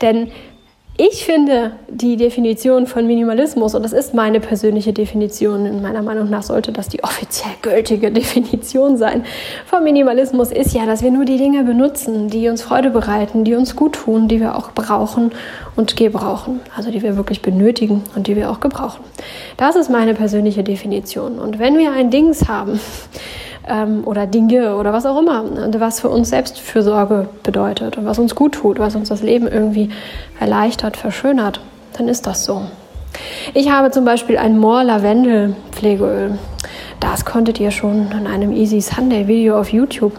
Denn 0.02 0.32
ich 1.00 1.26
finde 1.26 1.74
die 1.88 2.18
Definition 2.18 2.88
von 2.88 3.06
Minimalismus, 3.06 3.76
und 3.76 3.84
das 3.84 3.94
ist 3.94 4.16
meine 4.16 4.40
persönliche 4.40 4.94
Definition, 4.94 5.68
in 5.68 5.80
meiner 5.82 6.02
Meinung 6.02 6.28
nach 6.30 6.42
sollte 6.42 6.72
das 6.72 6.90
die 6.90 7.04
offiziell 7.04 7.54
gültige 7.62 8.12
Definition 8.12 8.98
sein, 8.98 9.24
von 9.68 9.84
Minimalismus 9.84 10.52
ist 10.52 10.74
ja, 10.74 10.88
dass 10.88 11.04
wir 11.04 11.12
nur 11.12 11.26
die 11.26 11.38
Dinge 11.38 11.64
benutzen, 11.64 12.30
die 12.30 12.50
uns 12.50 12.64
Freude 12.64 12.90
bereiten, 12.90 13.44
die 13.44 13.54
uns 13.54 13.76
gut 13.76 13.94
tun, 13.94 14.28
die 14.28 14.40
wir 14.40 14.56
auch 14.56 14.72
brauchen 14.72 15.32
und 15.76 15.96
gebrauchen. 15.96 16.62
Also 16.76 16.90
die 16.90 17.04
wir 17.04 17.16
wirklich 17.16 17.44
benötigen 17.44 18.04
und 18.16 18.26
die 18.26 18.36
wir 18.36 18.50
auch 18.50 18.60
gebrauchen. 18.60 19.04
Das 19.56 19.76
ist 19.76 19.90
meine 19.92 20.16
persönliche 20.16 20.64
Definition. 20.64 21.38
Und 21.38 21.60
wenn 21.60 21.78
wir 21.78 21.92
ein 21.92 22.10
Dings 22.10 22.48
haben, 22.48 22.80
ähm, 23.68 24.04
oder 24.06 24.28
Dinge 24.28 24.76
oder 24.76 24.94
was 24.94 25.06
auch 25.06 25.20
immer, 25.20 25.44
was 25.80 26.00
für 26.00 26.10
uns 26.10 26.30
Selbstfürsorge 26.30 27.30
bedeutet 27.44 27.98
und 27.98 28.06
was 28.06 28.20
uns 28.20 28.36
gut 28.36 28.54
tut, 28.54 28.80
was 28.80 28.96
uns 28.96 29.10
das 29.10 29.22
Leben 29.22 29.48
irgendwie 29.48 29.90
erleichtert, 30.40 30.98
verschönert, 30.98 31.60
dann 31.98 32.08
ist 32.08 32.28
das 32.28 32.46
so. 32.46 32.64
Ich 33.54 33.70
habe 33.70 33.92
zum 33.92 34.06
Beispiel 34.06 34.38
ein 34.38 34.58
Moor 34.58 34.84
Lavendel 34.84 35.56
Pflegeöl. 35.72 36.38
Das 37.00 37.26
konntet 37.26 37.60
ihr 37.60 37.72
schon 37.72 38.12
in 38.12 38.28
einem 38.28 38.52
Easy 38.52 38.82
Sunday 38.82 39.28
Video 39.28 39.60
auf 39.60 39.72
YouTube 39.72 40.14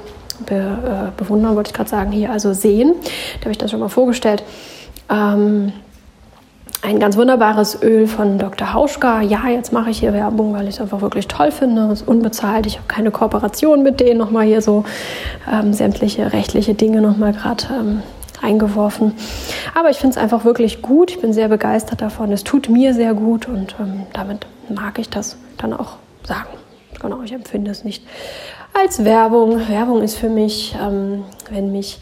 be, 0.47 0.55
äh, 0.55 1.11
bewundern, 1.17 1.57
wollte 1.57 1.71
ich 1.71 1.75
gerade 1.75 1.91
sagen, 1.91 2.13
hier 2.13 2.31
also 2.31 2.53
sehen. 2.53 2.95
Da 3.39 3.43
habe 3.43 3.53
ich 3.53 3.59
das 3.59 3.71
schon 3.71 3.81
mal 3.81 3.89
vorgestellt. 3.89 4.43
Ähm, 5.11 5.73
ein 6.83 7.01
ganz 7.01 7.17
wunderbares 7.17 7.83
Öl 7.83 8.07
von 8.07 8.39
Dr. 8.39 8.73
Hauschka. 8.73 9.21
Ja, 9.21 9.49
jetzt 9.49 9.73
mache 9.73 9.91
ich 9.91 9.99
hier 9.99 10.13
Werbung, 10.13 10.55
weil 10.55 10.69
ich 10.69 10.77
es 10.77 10.81
einfach 10.81 11.01
wirklich 11.01 11.27
toll 11.27 11.51
finde. 11.51 11.89
Es 11.93 12.03
ist 12.03 12.09
unbezahlt. 12.09 12.67
Ich 12.67 12.77
habe 12.77 12.87
keine 12.87 13.11
Kooperation 13.11 13.83
mit 13.83 14.01
denen. 14.01 14.19
Nochmal 14.19 14.47
hier 14.47 14.63
so 14.63 14.85
ähm, 15.51 15.73
sämtliche 15.73 16.33
rechtliche 16.33 16.75
Dinge 16.75 17.01
nochmal 17.01 17.33
gerade 17.33 17.65
ähm, 17.79 18.03
eingeworfen. 18.43 19.15
Aber 19.75 19.91
ich 19.91 19.97
finde 19.97 20.17
es 20.17 20.23
einfach 20.23 20.45
wirklich 20.45 20.81
gut. 20.81 21.11
Ich 21.11 21.21
bin 21.21 21.33
sehr 21.33 21.49
begeistert 21.49 22.01
davon. 22.01 22.31
Es 22.33 22.45
tut 22.45 22.69
mir 22.69 22.95
sehr 22.95 23.15
gut 23.15 23.49
und 23.49 23.75
ähm, 23.81 24.07
damit 24.13 24.47
mag 24.69 24.99
ich 24.99 25.11
das 25.11 25.37
dann 25.57 25.73
auch 25.73 25.97
sagen. 26.25 26.49
Genau, 27.01 27.23
ich 27.23 27.33
empfinde 27.33 27.71
es 27.71 27.85
nicht 27.85 28.05
als 28.73 29.05
Werbung. 29.05 29.69
Werbung 29.69 30.03
ist 30.03 30.17
für 30.17 30.29
mich, 30.29 30.77
ähm, 30.81 31.25
wenn 31.51 31.73
mich 31.73 31.99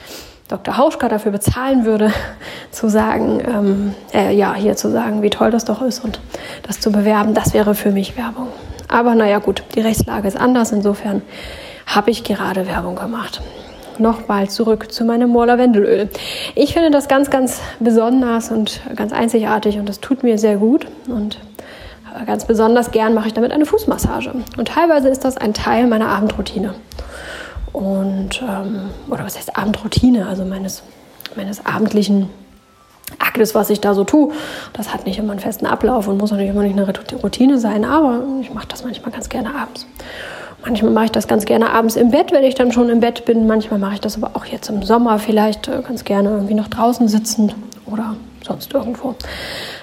Dr. 0.49 0.77
Hauschka 0.77 1.09
dafür 1.09 1.33
bezahlen 1.33 1.85
würde, 1.85 2.13
zu 2.71 2.89
sagen, 2.89 3.41
ähm, 3.47 3.95
äh, 4.15 4.35
ja, 4.35 4.55
hier 4.55 4.77
zu 4.77 4.91
sagen, 4.91 5.23
wie 5.23 5.31
toll 5.31 5.51
das 5.51 5.65
doch 5.65 5.83
ist 5.83 6.05
und 6.05 6.21
das 6.63 6.81
zu 6.81 6.93
bewerben, 6.93 7.35
das 7.35 7.55
wäre 7.55 7.75
für 7.75 7.91
mich 7.91 8.17
Werbung. 8.17 8.49
Aber 8.89 9.15
naja, 9.15 9.39
gut, 9.39 9.65
die 9.75 9.81
Rechtslage 9.81 10.29
ist 10.29 10.37
anders, 10.37 10.73
insofern 10.73 11.23
habe 11.87 12.11
ich 12.11 12.25
gerade 12.25 12.67
Werbung 12.67 12.95
gemacht. 12.95 13.41
Nochmal 13.99 14.49
zurück 14.49 14.93
zu 14.93 15.05
meinem 15.05 15.31
Moor-Lavendelöl. 15.31 16.11
Ich 16.55 16.75
finde 16.75 16.91
das 16.91 17.09
ganz, 17.09 17.31
ganz 17.31 17.61
besonders 17.81 18.51
und 18.51 18.81
ganz 18.95 19.13
einzigartig 19.13 19.79
und 19.79 19.89
das 19.89 20.01
tut 20.01 20.23
mir 20.23 20.39
sehr 20.39 20.57
gut 20.57 20.87
und 21.09 21.39
ganz 22.27 22.45
besonders 22.45 22.93
gern 22.93 23.15
mache 23.15 23.29
ich 23.29 23.35
damit 23.35 23.53
eine 23.53 23.67
Fußmassage. 23.67 24.33
Und 24.57 24.69
teilweise 24.69 25.09
ist 25.09 25.25
das 25.25 25.37
ein 25.37 25.55
Teil 25.55 25.87
meiner 25.87 26.09
Abendroutine 26.09 26.75
und 27.73 28.43
ähm, 28.43 28.91
oder 29.09 29.25
was 29.25 29.37
heißt 29.37 29.57
Abendroutine, 29.57 30.27
also 30.27 30.45
meines, 30.45 30.83
meines 31.37 31.65
abendlichen 31.65 32.29
Aktes, 33.19 33.55
was 33.55 33.71
ich 33.71 33.81
da 33.81 33.95
so 33.95 34.05
tue. 34.05 34.33
Das 34.73 34.93
hat 34.93 35.07
nicht 35.07 35.19
immer 35.19 35.33
einen 35.33 35.41
festen 35.41 35.67
Ablauf 35.67 36.09
und 36.09 36.19
muss 36.19 36.31
natürlich 36.31 36.51
immer 36.51 36.63
nicht 36.63 36.79
eine 36.79 36.93
Routine 37.23 37.59
sein, 37.59 37.85
aber 37.85 38.23
ich 38.41 38.53
mache 38.53 38.67
das 38.67 38.85
manchmal 38.85 39.13
ganz 39.13 39.29
gerne 39.29 39.55
abends. 39.55 39.87
Manchmal 40.65 40.91
mache 40.91 41.05
ich 41.07 41.11
das 41.13 41.29
ganz 41.29 41.45
gerne 41.45 41.71
abends 41.71 41.95
im 41.95 42.11
Bett, 42.11 42.33
wenn 42.33 42.43
ich 42.43 42.57
dann 42.57 42.73
schon 42.73 42.89
im 42.89 42.99
Bett 42.99 43.25
bin. 43.25 43.47
Manchmal 43.47 43.79
mache 43.79 43.95
ich 43.95 44.01
das 44.01 44.17
aber 44.17 44.33
auch 44.35 44.47
jetzt 44.47 44.69
im 44.69 44.83
Sommer 44.83 45.21
vielleicht 45.21 45.69
äh, 45.69 45.81
ganz 45.87 46.05
gerne 46.05 46.31
irgendwie 46.31 46.55
noch 46.55 46.67
draußen 46.67 47.07
sitzend 47.07 47.55
oder 47.87 48.17
sonst 48.47 48.73
irgendwo. 48.73 49.15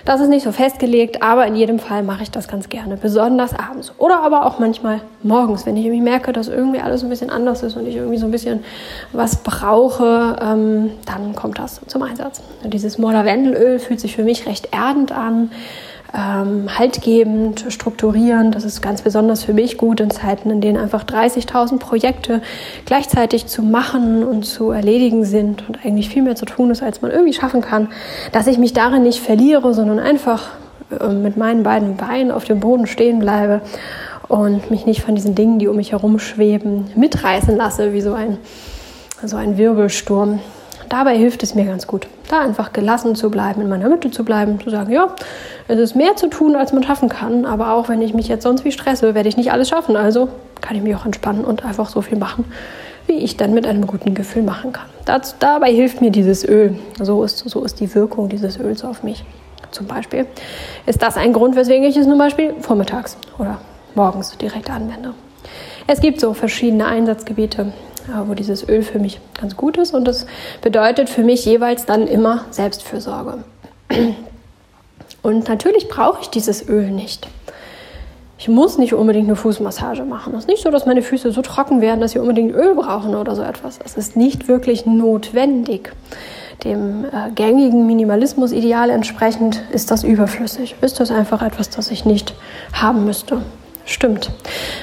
Das 0.05 0.19
ist 0.19 0.29
nicht 0.29 0.43
so 0.43 0.51
festgelegt, 0.51 1.21
aber 1.21 1.45
in 1.47 1.55
jedem 1.55 1.79
Fall 1.79 2.03
mache 2.03 2.23
ich 2.23 2.31
das 2.31 2.47
ganz 2.47 2.69
gerne, 2.69 2.97
besonders 2.97 3.53
abends. 3.57 3.93
Oder 3.97 4.21
aber 4.23 4.45
auch 4.45 4.59
manchmal 4.59 5.01
morgens, 5.21 5.65
wenn 5.65 5.77
ich 5.77 5.85
irgendwie 5.85 6.03
merke, 6.03 6.33
dass 6.33 6.47
irgendwie 6.47 6.81
alles 6.81 7.03
ein 7.03 7.09
bisschen 7.09 7.29
anders 7.29 7.63
ist 7.63 7.77
und 7.77 7.87
ich 7.87 7.95
irgendwie 7.95 8.17
so 8.17 8.25
ein 8.25 8.31
bisschen 8.31 8.63
was 9.11 9.37
brauche, 9.37 10.35
ähm, 10.41 10.91
dann 11.05 11.35
kommt 11.35 11.59
das 11.59 11.79
zum 11.87 12.01
Einsatz. 12.03 12.41
Dieses 12.63 12.97
Morlavendelöl 12.97 13.79
fühlt 13.79 13.99
sich 13.99 14.15
für 14.15 14.23
mich 14.23 14.45
recht 14.47 14.69
erdend 14.71 15.11
an 15.11 15.51
ähm, 16.15 16.67
haltgebend, 16.77 17.65
strukturierend. 17.69 18.53
Das 18.55 18.65
ist 18.65 18.81
ganz 18.81 19.01
besonders 19.01 19.43
für 19.43 19.53
mich 19.53 19.77
gut 19.77 19.99
in 19.99 20.11
Zeiten, 20.11 20.51
in 20.51 20.61
denen 20.61 20.77
einfach 20.77 21.03
30.000 21.03 21.79
Projekte 21.79 22.41
gleichzeitig 22.85 23.47
zu 23.47 23.63
machen 23.63 24.23
und 24.23 24.43
zu 24.43 24.71
erledigen 24.71 25.25
sind 25.25 25.67
und 25.67 25.83
eigentlich 25.83 26.09
viel 26.09 26.21
mehr 26.21 26.35
zu 26.35 26.45
tun 26.45 26.69
ist, 26.69 26.83
als 26.83 27.01
man 27.01 27.11
irgendwie 27.11 27.33
schaffen 27.33 27.61
kann, 27.61 27.89
dass 28.31 28.47
ich 28.47 28.59
mich 28.59 28.73
darin 28.73 29.03
nicht 29.03 29.19
verliere, 29.19 29.73
sondern 29.73 29.99
einfach 29.99 30.49
äh, 30.99 31.07
mit 31.07 31.35
meinen 31.35 31.63
beiden 31.63 31.97
Beinen 31.97 32.31
auf 32.31 32.45
dem 32.45 32.59
Boden 32.59 32.85
stehen 32.85 33.19
bleibe 33.19 33.61
und 34.27 34.69
mich 34.69 34.85
nicht 34.85 35.01
von 35.01 35.15
diesen 35.15 35.33
Dingen, 35.33 35.57
die 35.57 35.67
um 35.67 35.77
mich 35.77 35.93
herum 35.93 36.19
schweben, 36.19 36.91
mitreißen 36.95 37.55
lasse, 37.55 37.93
wie 37.93 38.01
so 38.01 38.13
ein, 38.13 38.37
so 39.25 39.35
ein 39.35 39.57
Wirbelsturm 39.57 40.39
dabei 40.93 41.17
hilft 41.17 41.41
es 41.41 41.55
mir 41.55 41.65
ganz 41.65 41.87
gut, 41.87 42.07
da 42.29 42.41
einfach 42.41 42.71
gelassen 42.71 43.15
zu 43.15 43.31
bleiben, 43.31 43.61
in 43.61 43.69
meiner 43.69 43.89
Mitte 43.89 44.11
zu 44.11 44.23
bleiben, 44.23 44.59
zu 44.59 44.69
sagen, 44.69 44.93
ja, 44.93 45.07
es 45.67 45.79
ist 45.79 45.95
mehr 45.95 46.15
zu 46.15 46.27
tun, 46.27 46.55
als 46.55 46.71
man 46.71 46.83
schaffen 46.83 47.09
kann, 47.09 47.45
aber 47.45 47.73
auch 47.73 47.89
wenn 47.89 47.99
ich 47.99 48.13
mich 48.13 48.27
jetzt 48.27 48.43
sonst 48.43 48.63
wie 48.63 48.71
stresse, 48.71 49.15
werde 49.15 49.27
ich 49.27 49.35
nicht 49.35 49.51
alles 49.51 49.69
schaffen. 49.69 49.95
Also 49.95 50.29
kann 50.61 50.77
ich 50.77 50.83
mich 50.83 50.95
auch 50.95 51.05
entspannen 51.05 51.45
und 51.45 51.65
einfach 51.65 51.89
so 51.89 52.01
viel 52.01 52.19
machen, 52.19 52.45
wie 53.07 53.13
ich 53.13 53.37
dann 53.37 53.55
mit 53.55 53.65
einem 53.65 53.87
guten 53.87 54.13
Gefühl 54.13 54.43
machen 54.43 54.71
kann. 54.71 54.85
Das, 55.05 55.35
dabei 55.39 55.73
hilft 55.73 55.99
mir 55.99 56.11
dieses 56.11 56.47
Öl. 56.47 56.77
So 57.01 57.23
ist, 57.23 57.39
so 57.39 57.63
ist 57.63 57.79
die 57.79 57.93
Wirkung 57.95 58.29
dieses 58.29 58.59
Öls 58.59 58.83
auf 58.83 59.01
mich. 59.01 59.25
Zum 59.71 59.87
Beispiel 59.87 60.27
ist 60.85 61.01
das 61.01 61.17
ein 61.17 61.33
Grund, 61.33 61.55
weswegen 61.55 61.85
ich 61.85 61.97
es 61.97 62.05
zum 62.05 62.19
Beispiel 62.19 62.53
vormittags 62.59 63.17
oder 63.39 63.57
morgens 63.95 64.37
direkt 64.37 64.69
anwende. 64.69 65.15
Es 65.87 66.01
gibt 66.01 66.19
so 66.19 66.35
verschiedene 66.35 66.85
Einsatzgebiete 66.85 67.73
wo 68.25 68.33
dieses 68.33 68.67
Öl 68.67 68.83
für 68.83 68.99
mich 68.99 69.19
ganz 69.39 69.55
gut 69.57 69.77
ist. 69.77 69.93
Und 69.93 70.05
das 70.05 70.25
bedeutet 70.61 71.09
für 71.09 71.23
mich 71.23 71.45
jeweils 71.45 71.85
dann 71.85 72.07
immer 72.07 72.45
Selbstfürsorge. 72.51 73.43
Und 75.21 75.47
natürlich 75.47 75.87
brauche 75.87 76.21
ich 76.21 76.29
dieses 76.29 76.67
Öl 76.67 76.91
nicht. 76.91 77.27
Ich 78.37 78.49
muss 78.49 78.77
nicht 78.77 78.93
unbedingt 78.93 79.27
eine 79.27 79.37
Fußmassage 79.37 80.03
machen. 80.03 80.33
Es 80.33 80.41
ist 80.41 80.47
nicht 80.49 80.63
so, 80.63 80.69
dass 80.69 80.85
meine 80.85 81.01
Füße 81.01 81.31
so 81.31 81.41
trocken 81.41 81.79
werden, 81.79 82.01
dass 82.01 82.11
sie 82.11 82.19
unbedingt 82.19 82.53
Öl 82.53 82.75
brauchen 82.75 83.15
oder 83.15 83.35
so 83.35 83.41
etwas. 83.41 83.79
Es 83.83 83.95
ist 83.95 84.17
nicht 84.17 84.49
wirklich 84.49 84.85
notwendig. 84.85 85.93
Dem 86.65 87.05
äh, 87.05 87.31
gängigen 87.33 87.87
Minimalismus-Ideal 87.87 88.89
entsprechend 88.89 89.63
ist 89.71 89.91
das 89.91 90.03
überflüssig. 90.03 90.75
Ist 90.81 90.99
das 90.99 91.09
einfach 91.09 91.41
etwas, 91.41 91.69
das 91.69 91.89
ich 91.89 92.03
nicht 92.03 92.33
haben 92.73 93.05
müsste. 93.05 93.41
Stimmt. 93.85 94.31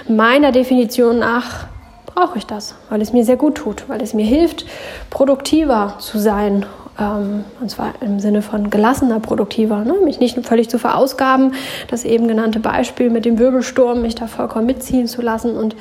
Meiner 0.09 0.53
Definition 0.53 1.19
nach 1.19 1.67
brauche 2.15 2.39
ich 2.39 2.47
das, 2.47 2.75
weil 2.89 3.01
es 3.01 3.13
mir 3.13 3.25
sehr 3.25 3.37
gut 3.37 3.57
tut, 3.57 3.89
weil 3.89 4.03
es 4.03 4.15
mir 4.15 4.25
hilft, 4.25 4.67
produktiver 5.11 5.97
zu 5.99 6.19
sein. 6.19 6.67
Ähm, 6.99 7.45
und 7.61 7.71
zwar 7.71 7.95
im 8.01 8.21
Sinne 8.21 8.43
von 8.43 8.71
gelassener, 8.71 9.21
produktiver, 9.21 9.85
ne? 9.85 9.95
mich 10.05 10.21
nicht 10.21 10.45
völlig 10.47 10.69
zu 10.69 10.79
verausgaben. 10.79 11.55
Das 11.89 12.05
eben 12.05 12.29
genannte 12.29 12.61
Beispiel 12.61 13.11
mit 13.11 13.25
dem 13.25 13.39
Wirbelsturm, 13.39 14.03
mich 14.03 14.15
da 14.15 14.27
vollkommen 14.27 14.67
mitziehen 14.67 15.07
zu 15.07 15.23
lassen 15.23 15.57
und 15.57 15.77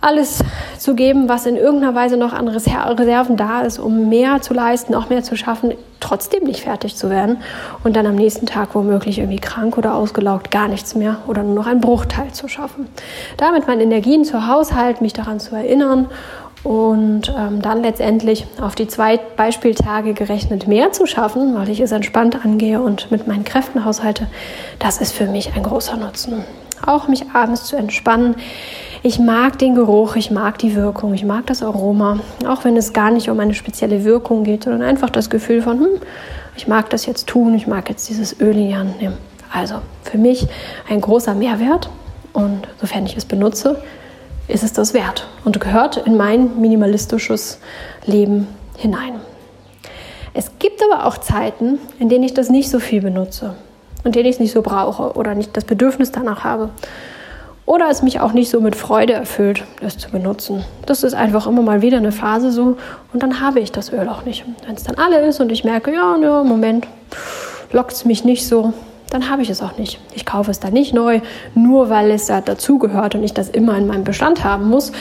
alles 0.00 0.42
zu 0.78 0.94
geben, 0.94 1.28
was 1.28 1.46
in 1.46 1.56
irgendeiner 1.56 1.94
Weise 1.94 2.16
noch 2.16 2.32
an 2.32 2.48
Reserven 2.48 3.36
da 3.36 3.62
ist, 3.62 3.78
um 3.78 4.08
mehr 4.08 4.40
zu 4.40 4.54
leisten, 4.54 4.92
noch 4.92 5.08
mehr 5.08 5.22
zu 5.22 5.36
schaffen, 5.36 5.74
trotzdem 6.00 6.44
nicht 6.44 6.60
fertig 6.60 6.96
zu 6.96 7.10
werden 7.10 7.38
und 7.82 7.96
dann 7.96 8.06
am 8.06 8.14
nächsten 8.14 8.46
Tag 8.46 8.74
womöglich 8.74 9.18
irgendwie 9.18 9.40
krank 9.40 9.78
oder 9.78 9.94
ausgelaugt 9.94 10.50
gar 10.50 10.68
nichts 10.68 10.94
mehr 10.94 11.18
oder 11.26 11.42
nur 11.42 11.54
noch 11.54 11.66
einen 11.66 11.80
Bruchteil 11.80 12.32
zu 12.32 12.48
schaffen. 12.48 12.88
Damit 13.36 13.66
meine 13.66 13.82
Energien 13.82 14.24
zu 14.24 14.46
Haushalt, 14.46 15.00
mich 15.00 15.12
daran 15.12 15.40
zu 15.40 15.56
erinnern 15.56 16.06
und 16.62 17.32
ähm, 17.36 17.62
dann 17.62 17.82
letztendlich 17.82 18.46
auf 18.60 18.74
die 18.74 18.88
zwei 18.88 19.18
Beispieltage 19.36 20.14
gerechnet 20.14 20.66
mehr 20.66 20.92
zu 20.92 21.06
schaffen, 21.06 21.54
weil 21.54 21.68
ich 21.68 21.80
es 21.80 21.92
entspannt 21.92 22.44
angehe 22.44 22.80
und 22.80 23.10
mit 23.10 23.26
meinen 23.26 23.44
Kräften 23.44 23.84
haushalte, 23.84 24.26
das 24.78 25.00
ist 25.00 25.12
für 25.12 25.26
mich 25.26 25.54
ein 25.54 25.62
großer 25.62 25.96
Nutzen. 25.96 26.44
Auch 26.86 27.08
mich 27.08 27.30
abends 27.32 27.64
zu 27.64 27.76
entspannen, 27.76 28.36
ich 29.02 29.18
mag 29.18 29.58
den 29.58 29.74
Geruch, 29.74 30.16
ich 30.16 30.30
mag 30.30 30.58
die 30.58 30.74
Wirkung, 30.74 31.14
ich 31.14 31.24
mag 31.24 31.46
das 31.46 31.62
Aroma, 31.62 32.18
auch 32.46 32.64
wenn 32.64 32.76
es 32.76 32.92
gar 32.92 33.10
nicht 33.10 33.30
um 33.30 33.38
eine 33.38 33.54
spezielle 33.54 34.04
Wirkung 34.04 34.42
geht, 34.42 34.64
sondern 34.64 34.82
einfach 34.82 35.10
das 35.10 35.30
Gefühl 35.30 35.62
von, 35.62 35.78
hm, 35.78 35.88
ich 36.56 36.66
mag 36.66 36.90
das 36.90 37.06
jetzt 37.06 37.28
tun, 37.28 37.54
ich 37.54 37.66
mag 37.66 37.88
jetzt 37.88 38.08
dieses 38.08 38.40
Öl 38.40 38.56
in 38.56 38.94
die. 39.00 39.10
Also 39.52 39.76
für 40.02 40.18
mich 40.18 40.48
ein 40.88 41.00
großer 41.00 41.34
Mehrwert 41.34 41.88
und 42.32 42.66
sofern 42.80 43.06
ich 43.06 43.16
es 43.16 43.24
benutze, 43.24 43.80
ist 44.48 44.64
es 44.64 44.72
das 44.72 44.94
wert 44.94 45.28
und 45.44 45.60
gehört 45.60 45.98
in 45.98 46.16
mein 46.16 46.60
minimalistisches 46.60 47.60
Leben 48.06 48.48
hinein. 48.76 49.20
Es 50.34 50.50
gibt 50.58 50.82
aber 50.82 51.06
auch 51.06 51.18
Zeiten, 51.18 51.78
in 51.98 52.08
denen 52.08 52.24
ich 52.24 52.34
das 52.34 52.50
nicht 52.50 52.70
so 52.70 52.78
viel 52.78 53.02
benutze 53.02 53.54
und 54.06 54.14
denen 54.14 54.26
ich 54.26 54.36
es 54.36 54.40
nicht 54.40 54.52
so 54.52 54.62
brauche 54.62 55.12
oder 55.14 55.34
nicht 55.34 55.56
das 55.56 55.64
Bedürfnis 55.64 56.12
danach 56.12 56.44
habe 56.44 56.70
oder 57.66 57.90
es 57.90 58.02
mich 58.02 58.20
auch 58.20 58.32
nicht 58.32 58.48
so 58.48 58.60
mit 58.60 58.76
Freude 58.76 59.12
erfüllt, 59.12 59.64
das 59.80 59.98
zu 59.98 60.10
benutzen. 60.10 60.64
Das 60.86 61.02
ist 61.02 61.14
einfach 61.14 61.48
immer 61.48 61.62
mal 61.62 61.82
wieder 61.82 61.96
eine 61.96 62.12
Phase 62.12 62.52
so 62.52 62.78
und 63.12 63.22
dann 63.22 63.40
habe 63.40 63.58
ich 63.58 63.72
das 63.72 63.92
Öl 63.92 64.08
auch 64.08 64.24
nicht. 64.24 64.44
Wenn 64.64 64.76
es 64.76 64.84
dann 64.84 64.94
alle 64.94 65.26
ist 65.26 65.40
und 65.40 65.50
ich 65.50 65.64
merke, 65.64 65.92
ja, 65.92 66.16
ja 66.16 66.44
Moment, 66.44 66.86
lockt 67.72 67.92
es 67.92 68.04
mich 68.04 68.24
nicht 68.24 68.46
so, 68.46 68.72
dann 69.10 69.28
habe 69.28 69.42
ich 69.42 69.50
es 69.50 69.60
auch 69.60 69.76
nicht. 69.76 70.00
Ich 70.14 70.24
kaufe 70.24 70.52
es 70.52 70.60
dann 70.60 70.72
nicht 70.72 70.94
neu, 70.94 71.20
nur 71.54 71.90
weil 71.90 72.12
es 72.12 72.26
da 72.26 72.40
dazugehört 72.40 73.16
und 73.16 73.24
ich 73.24 73.34
das 73.34 73.48
immer 73.48 73.76
in 73.76 73.88
meinem 73.88 74.04
Bestand 74.04 74.44
haben 74.44 74.68
muss. 74.68 74.92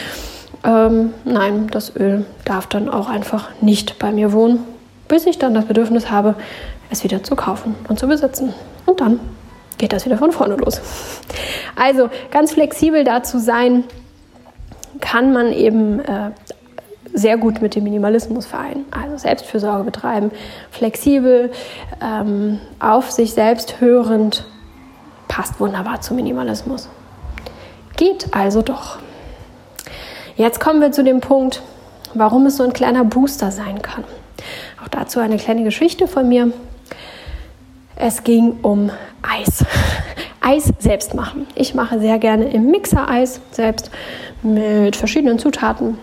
Ähm, 0.63 1.13
nein, 1.23 1.67
das 1.69 1.95
Öl 1.95 2.25
darf 2.43 2.65
dann 2.65 2.89
auch 2.89 3.07
einfach 3.07 3.49
nicht 3.61 3.99
bei 3.99 4.11
mir 4.11 4.33
wohnen, 4.33 4.63
bis 5.07 5.27
ich 5.27 5.37
dann 5.37 5.53
das 5.53 5.65
Bedürfnis 5.65 6.09
habe, 6.09 6.33
es 6.89 7.03
wieder 7.03 7.23
zu 7.23 7.35
kaufen 7.35 7.75
und 7.87 7.99
zu 7.99 8.07
besitzen. 8.07 8.53
Und 8.85 9.01
dann 9.01 9.19
geht 9.77 9.93
das 9.93 10.05
wieder 10.05 10.17
von 10.17 10.31
vorne 10.31 10.55
los. 10.55 10.81
Also 11.75 12.09
ganz 12.31 12.53
flexibel 12.53 13.03
dazu 13.03 13.39
sein, 13.39 13.83
kann 15.01 15.33
man 15.33 15.51
eben 15.51 15.99
äh, 15.99 16.31
sehr 17.13 17.37
gut 17.37 17.61
mit 17.61 17.75
dem 17.75 17.83
Minimalismus 17.83 18.45
vereinen. 18.45 18.85
Also 18.91 19.17
Selbstfürsorge 19.17 19.83
betreiben, 19.83 20.31
flexibel, 20.71 21.51
ähm, 22.01 22.59
auf 22.79 23.11
sich 23.11 23.33
selbst 23.33 23.81
hörend, 23.81 24.45
passt 25.27 25.59
wunderbar 25.59 26.01
zum 26.01 26.17
Minimalismus. 26.17 26.89
Geht 27.97 28.33
also 28.33 28.61
doch. 28.61 28.99
Jetzt 30.35 30.59
kommen 30.59 30.81
wir 30.81 30.91
zu 30.91 31.03
dem 31.03 31.21
Punkt, 31.21 31.61
warum 32.13 32.45
es 32.45 32.57
so 32.57 32.63
ein 32.63 32.73
kleiner 32.73 33.05
Booster 33.05 33.51
sein 33.51 33.81
kann. 33.81 34.03
Auch 34.83 34.89
dazu 34.89 35.19
eine 35.19 35.37
kleine 35.37 35.63
Geschichte 35.63 36.07
von 36.07 36.27
mir. 36.27 36.51
Es 37.95 38.23
ging 38.23 38.57
um 38.61 38.91
Eis. 39.21 39.63
Eis 40.41 40.71
selbst 40.79 41.15
machen. 41.15 41.47
Ich 41.55 41.73
mache 41.73 41.99
sehr 41.99 42.19
gerne 42.19 42.51
im 42.51 42.69
Mixer 42.69 43.09
Eis 43.09 43.41
selbst 43.51 43.89
mit 44.43 44.95
verschiedenen 44.95 45.39
Zutaten. 45.39 45.97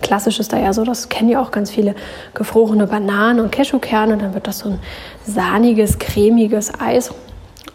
Klassisch 0.00 0.40
ist 0.40 0.52
da 0.52 0.58
ja 0.58 0.72
so, 0.72 0.82
das 0.82 1.08
kennen 1.08 1.30
ja 1.30 1.40
auch 1.40 1.52
ganz 1.52 1.70
viele, 1.70 1.94
gefrorene 2.34 2.86
Bananen 2.86 3.40
und 3.40 3.52
Cashewkerne. 3.52 4.16
Dann 4.16 4.34
wird 4.34 4.48
das 4.48 4.58
so 4.60 4.70
ein 4.70 4.78
sahniges, 5.24 5.98
cremiges 5.98 6.72
Eis. 6.80 7.12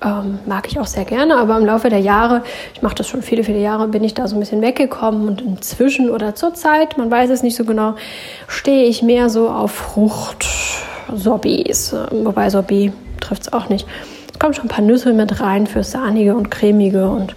Ähm, 0.03 0.39
mag 0.45 0.67
ich 0.67 0.79
auch 0.79 0.85
sehr 0.85 1.05
gerne, 1.05 1.37
aber 1.37 1.57
im 1.57 1.65
Laufe 1.65 1.89
der 1.89 1.99
Jahre, 1.99 2.43
ich 2.75 2.83
mache 2.83 2.95
das 2.95 3.07
schon 3.07 3.23
viele, 3.23 3.43
viele 3.43 3.59
Jahre, 3.59 3.87
bin 3.87 4.03
ich 4.03 4.13
da 4.13 4.27
so 4.27 4.35
ein 4.35 4.39
bisschen 4.39 4.61
weggekommen 4.61 5.27
und 5.27 5.41
inzwischen 5.41 6.11
oder 6.11 6.35
zur 6.35 6.53
Zeit, 6.53 6.99
man 6.99 7.09
weiß 7.09 7.31
es 7.31 7.41
nicht 7.41 7.55
so 7.55 7.65
genau, 7.65 7.95
stehe 8.47 8.83
ich 8.83 9.01
mehr 9.01 9.29
so 9.29 9.49
auf 9.49 9.71
Frucht, 9.71 10.45
Sorbets, 11.15 11.95
wobei 12.11 12.49
Sorbet 12.49 12.91
trifft 13.19 13.43
es 13.43 13.53
auch 13.53 13.69
nicht. 13.69 13.87
Es 14.31 14.39
kommen 14.39 14.53
schon 14.53 14.65
ein 14.65 14.69
paar 14.69 14.83
Nüsse 14.83 15.13
mit 15.13 15.41
rein 15.41 15.67
für 15.67 15.83
sahnige 15.83 16.35
und 16.35 16.51
cremige 16.51 17.09
und 17.09 17.35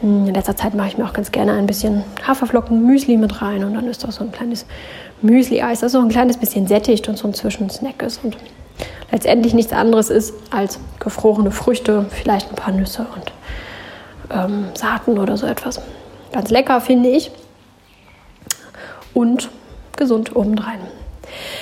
hm, 0.00 0.28
in 0.28 0.34
letzter 0.34 0.56
Zeit 0.56 0.74
mache 0.74 0.88
ich 0.88 0.98
mir 0.98 1.04
auch 1.04 1.12
ganz 1.12 1.32
gerne 1.32 1.52
ein 1.52 1.66
bisschen 1.66 2.04
Haferflocken, 2.26 2.86
Müsli 2.86 3.16
mit 3.16 3.42
rein 3.42 3.64
und 3.64 3.74
dann 3.74 3.88
ist 3.88 4.04
das 4.04 4.16
so 4.16 4.24
ein 4.24 4.32
kleines 4.32 4.66
Müsli-Eis, 5.22 5.80
das 5.80 5.92
so 5.92 5.98
ein 5.98 6.08
kleines 6.08 6.36
bisschen 6.36 6.66
sättigt 6.66 7.08
und 7.08 7.18
so 7.18 7.26
ein 7.26 7.34
Zwischensnack 7.34 8.02
ist 8.02 8.22
und 8.22 8.36
letztendlich 9.10 9.54
nichts 9.54 9.72
anderes 9.72 10.10
ist 10.10 10.34
als 10.50 10.78
gefrorene 11.00 11.50
Früchte, 11.50 12.06
vielleicht 12.10 12.50
ein 12.50 12.56
paar 12.56 12.72
Nüsse 12.72 13.06
und 13.14 13.32
ähm, 14.30 14.66
Saaten 14.74 15.18
oder 15.18 15.36
so 15.36 15.46
etwas. 15.46 15.80
Ganz 16.32 16.50
lecker 16.50 16.80
finde 16.80 17.08
ich 17.08 17.30
und 19.14 19.48
gesund 19.96 20.36
obendrein. 20.36 20.80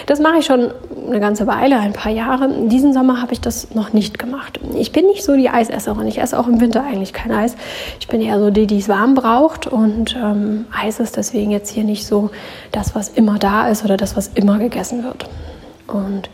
Das 0.07 0.21
mache 0.21 0.39
ich 0.39 0.47
schon 0.47 0.71
eine 1.09 1.19
ganze 1.19 1.49
Weile, 1.49 1.79
ein 1.79 1.93
paar 1.93 2.13
Jahre. 2.13 2.49
Diesen 2.69 2.93
Sommer 2.93 3.21
habe 3.21 3.33
ich 3.33 3.41
das 3.41 3.75
noch 3.75 3.93
nicht 3.93 4.21
gemacht. 4.21 4.61
Ich 4.77 4.93
bin 4.93 5.07
nicht 5.07 5.25
so 5.25 5.35
die 5.35 5.49
Eisesserin. 5.49 6.07
Ich 6.07 6.21
esse 6.21 6.39
auch 6.39 6.47
im 6.47 6.61
Winter 6.61 6.85
eigentlich 6.85 7.13
kein 7.13 7.33
Eis. 7.33 7.57
Ich 7.99 8.07
bin 8.07 8.21
eher 8.21 8.39
so 8.39 8.51
die, 8.51 8.69
die 8.69 8.79
es 8.79 8.89
warm 8.89 9.15
braucht. 9.15 9.67
Und 9.67 10.17
ähm, 10.17 10.67
Eis 10.73 11.01
ist 11.01 11.17
deswegen 11.17 11.51
jetzt 11.51 11.71
hier 11.71 11.83
nicht 11.83 12.07
so 12.07 12.31
das, 12.71 12.95
was 12.95 13.09
immer 13.09 13.39
da 13.39 13.69
ist 13.69 13.85
oder 13.85 13.97
das, 13.97 14.17
was 14.17 14.29
immer 14.29 14.59
gegessen 14.59 15.03
wird. 15.03 15.27
Und 15.89 16.31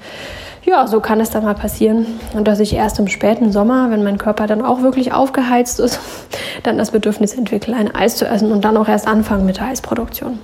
ja, 0.65 0.87
so 0.87 1.01
kann 1.01 1.21
es 1.21 1.31
dann 1.31 1.45
mal 1.45 1.55
passieren. 1.55 2.07
Und 2.35 2.47
dass 2.47 2.61
ich 2.61 2.75
erst 2.75 2.99
im 2.99 3.09
späten 3.09 3.53
Sommer, 3.53 3.91
wenn 3.91 4.05
mein 4.05 4.19
Körper 4.19 4.47
dann 4.47 4.63
auch 4.63 4.83
wirklich 4.83 5.15
aufgeheizt 5.15 5.81
ist, 5.81 5.99
dann 6.63 6.77
das 6.77 6.91
Bedürfnis 6.91 7.35
entwickle, 7.35 7.75
ein 7.75 7.95
Eis 7.95 8.17
zu 8.17 8.27
essen 8.27 8.53
und 8.53 8.67
dann 8.67 8.77
auch 8.77 8.89
erst 8.89 9.09
anfangen 9.09 9.47
mit 9.47 9.57
der 9.57 9.67
Eisproduktion. 9.67 10.39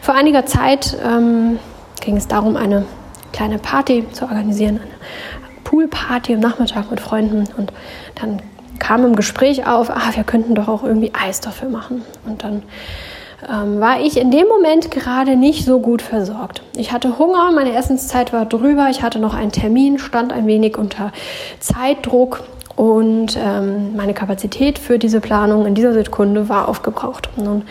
Vor 0.00 0.14
einiger 0.14 0.46
Zeit 0.46 0.96
ähm, 1.04 1.58
ging 2.02 2.16
es 2.16 2.28
darum, 2.28 2.56
eine 2.56 2.84
kleine 3.32 3.58
Party 3.58 4.04
zu 4.12 4.24
organisieren, 4.24 4.80
eine 4.80 5.60
Poolparty 5.64 6.34
am 6.34 6.40
Nachmittag 6.40 6.90
mit 6.90 7.00
Freunden. 7.00 7.48
Und 7.56 7.72
dann 8.20 8.42
kam 8.78 9.04
im 9.04 9.16
Gespräch 9.16 9.66
auf, 9.66 9.90
ah, 9.90 10.10
wir 10.14 10.24
könnten 10.24 10.54
doch 10.54 10.68
auch 10.68 10.84
irgendwie 10.84 11.12
Eis 11.14 11.40
dafür 11.40 11.70
machen. 11.70 12.02
Und 12.26 12.44
dann 12.44 12.62
ähm, 13.50 13.80
war 13.80 14.00
ich 14.00 14.18
in 14.18 14.30
dem 14.30 14.46
Moment 14.48 14.90
gerade 14.90 15.36
nicht 15.36 15.64
so 15.64 15.80
gut 15.80 16.02
versorgt. 16.02 16.62
Ich 16.76 16.92
hatte 16.92 17.18
Hunger, 17.18 17.50
meine 17.52 17.74
Essenszeit 17.74 18.32
war 18.32 18.44
drüber, 18.44 18.88
ich 18.90 19.02
hatte 19.02 19.18
noch 19.18 19.34
einen 19.34 19.52
Termin, 19.52 19.98
stand 19.98 20.32
ein 20.32 20.46
wenig 20.46 20.76
unter 20.76 21.12
Zeitdruck 21.58 22.44
und 22.76 23.36
ähm, 23.36 23.96
meine 23.96 24.14
Kapazität 24.14 24.78
für 24.78 24.98
diese 24.98 25.20
Planung 25.20 25.66
in 25.66 25.74
dieser 25.74 25.92
Sekunde 25.92 26.48
war 26.48 26.68
aufgebraucht. 26.68 27.28
Und 27.36 27.44
nun 27.44 27.62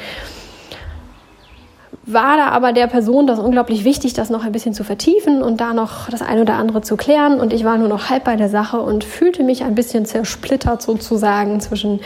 war 2.14 2.38
da 2.38 2.48
aber 2.50 2.74
der 2.74 2.88
Person 2.88 3.28
das 3.28 3.40
unglaublich 3.40 3.84
wichtig, 3.84 4.14
das 4.14 4.30
noch 4.30 4.44
ein 4.44 4.52
bisschen 4.52 4.74
zu 4.74 4.84
vertiefen 4.84 5.42
und 5.42 5.62
da 5.62 5.74
noch 5.74 6.10
das 6.10 6.22
eine 6.22 6.42
oder 6.42 6.56
andere 6.56 6.82
zu 6.82 6.98
klären. 6.98 7.40
Und 7.40 7.54
ich 7.54 7.64
war 7.64 7.78
nur 7.78 7.88
noch 7.88 8.10
halb 8.10 8.24
bei 8.24 8.36
der 8.36 8.50
Sache 8.50 8.80
und 8.80 9.04
fühlte 9.04 9.44
mich 9.44 9.64
ein 9.64 9.76
bisschen 9.76 10.06
zersplittert 10.06 10.82
sozusagen 10.82 11.60
zwischen 11.60 12.00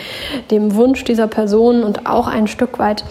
dem 0.52 0.76
Wunsch 0.76 1.04
dieser 1.04 1.28
Person 1.28 1.84
und 1.84 2.06
auch 2.06 2.28
ein 2.28 2.48
Stück 2.48 2.80
weit 2.80 3.04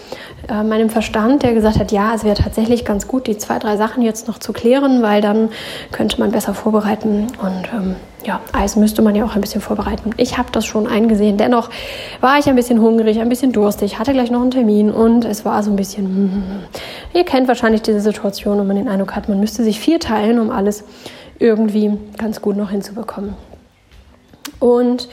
äh, 0.49 0.63
meinem 0.63 0.89
Verstand, 0.89 1.43
der 1.43 1.53
gesagt 1.53 1.79
hat, 1.79 1.91
ja, 1.91 2.13
es 2.13 2.23
wäre 2.23 2.35
tatsächlich 2.35 2.85
ganz 2.85 3.07
gut, 3.07 3.27
die 3.27 3.37
zwei, 3.37 3.59
drei 3.59 3.77
Sachen 3.77 4.03
jetzt 4.03 4.27
noch 4.27 4.37
zu 4.37 4.53
klären, 4.53 5.01
weil 5.01 5.21
dann 5.21 5.49
könnte 5.91 6.19
man 6.19 6.31
besser 6.31 6.53
vorbereiten 6.53 7.27
und 7.41 7.69
ähm, 7.73 7.95
ja, 8.25 8.41
Eis 8.53 8.75
müsste 8.75 9.01
man 9.01 9.15
ja 9.15 9.23
auch 9.23 9.35
ein 9.35 9.41
bisschen 9.41 9.61
vorbereiten. 9.61 10.11
Ich 10.17 10.37
habe 10.37 10.49
das 10.51 10.65
schon 10.65 10.87
eingesehen. 10.87 11.37
Dennoch 11.37 11.69
war 12.21 12.39
ich 12.39 12.47
ein 12.47 12.55
bisschen 12.55 12.81
hungrig, 12.81 13.19
ein 13.19 13.29
bisschen 13.29 13.51
durstig, 13.51 13.99
hatte 13.99 14.13
gleich 14.13 14.31
noch 14.31 14.41
einen 14.41 14.51
Termin 14.51 14.91
und 14.91 15.25
es 15.25 15.45
war 15.45 15.61
so 15.63 15.71
ein 15.71 15.75
bisschen. 15.75 16.25
Mm, 16.25 16.43
ihr 17.13 17.23
kennt 17.23 17.47
wahrscheinlich 17.47 17.81
diese 17.81 18.01
Situation, 18.01 18.57
wo 18.59 18.63
man 18.63 18.75
den 18.75 18.87
Eindruck 18.87 19.15
hat, 19.15 19.29
man 19.29 19.39
müsste 19.39 19.63
sich 19.63 19.79
vier 19.79 19.99
teilen, 19.99 20.39
um 20.39 20.49
alles 20.49 20.83
irgendwie 21.39 21.97
ganz 22.17 22.41
gut 22.41 22.57
noch 22.57 22.71
hinzubekommen. 22.71 23.35
Und 24.59 25.07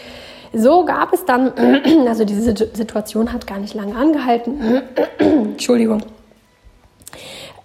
so 0.52 0.84
gab 0.84 1.12
es 1.12 1.24
dann, 1.24 1.52
also 2.08 2.24
diese 2.24 2.42
Situation 2.42 3.32
hat 3.32 3.46
gar 3.46 3.58
nicht 3.58 3.74
lange 3.74 3.94
angehalten. 3.94 4.82
Entschuldigung. 5.18 6.02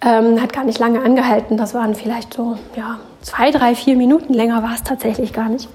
Ähm, 0.00 0.40
hat 0.40 0.52
gar 0.52 0.64
nicht 0.64 0.78
lange 0.78 1.02
angehalten. 1.02 1.56
Das 1.56 1.74
waren 1.74 1.94
vielleicht 1.94 2.34
so, 2.34 2.56
ja, 2.76 2.98
zwei, 3.20 3.50
drei, 3.50 3.74
vier 3.74 3.96
Minuten. 3.96 4.32
Länger 4.32 4.62
war 4.62 4.74
es 4.74 4.82
tatsächlich 4.82 5.32
gar 5.32 5.48
nicht. 5.48 5.68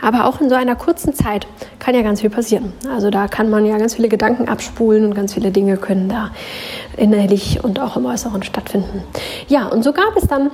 Aber 0.00 0.26
auch 0.26 0.40
in 0.40 0.50
so 0.50 0.54
einer 0.54 0.76
kurzen 0.76 1.14
Zeit 1.14 1.46
kann 1.78 1.94
ja 1.94 2.02
ganz 2.02 2.20
viel 2.20 2.30
passieren. 2.30 2.72
Also 2.94 3.10
da 3.10 3.28
kann 3.28 3.48
man 3.48 3.64
ja 3.64 3.78
ganz 3.78 3.94
viele 3.94 4.08
Gedanken 4.08 4.48
abspulen 4.48 5.06
und 5.06 5.14
ganz 5.14 5.34
viele 5.34 5.50
Dinge 5.50 5.78
können 5.78 6.08
da 6.08 6.30
innerlich 6.96 7.64
und 7.64 7.80
auch 7.80 7.96
im 7.96 8.04
Äußeren 8.04 8.42
stattfinden. 8.42 9.02
Ja, 9.48 9.66
und 9.66 9.82
so 9.82 9.92
gab 9.92 10.14
es 10.16 10.26
dann 10.26 10.50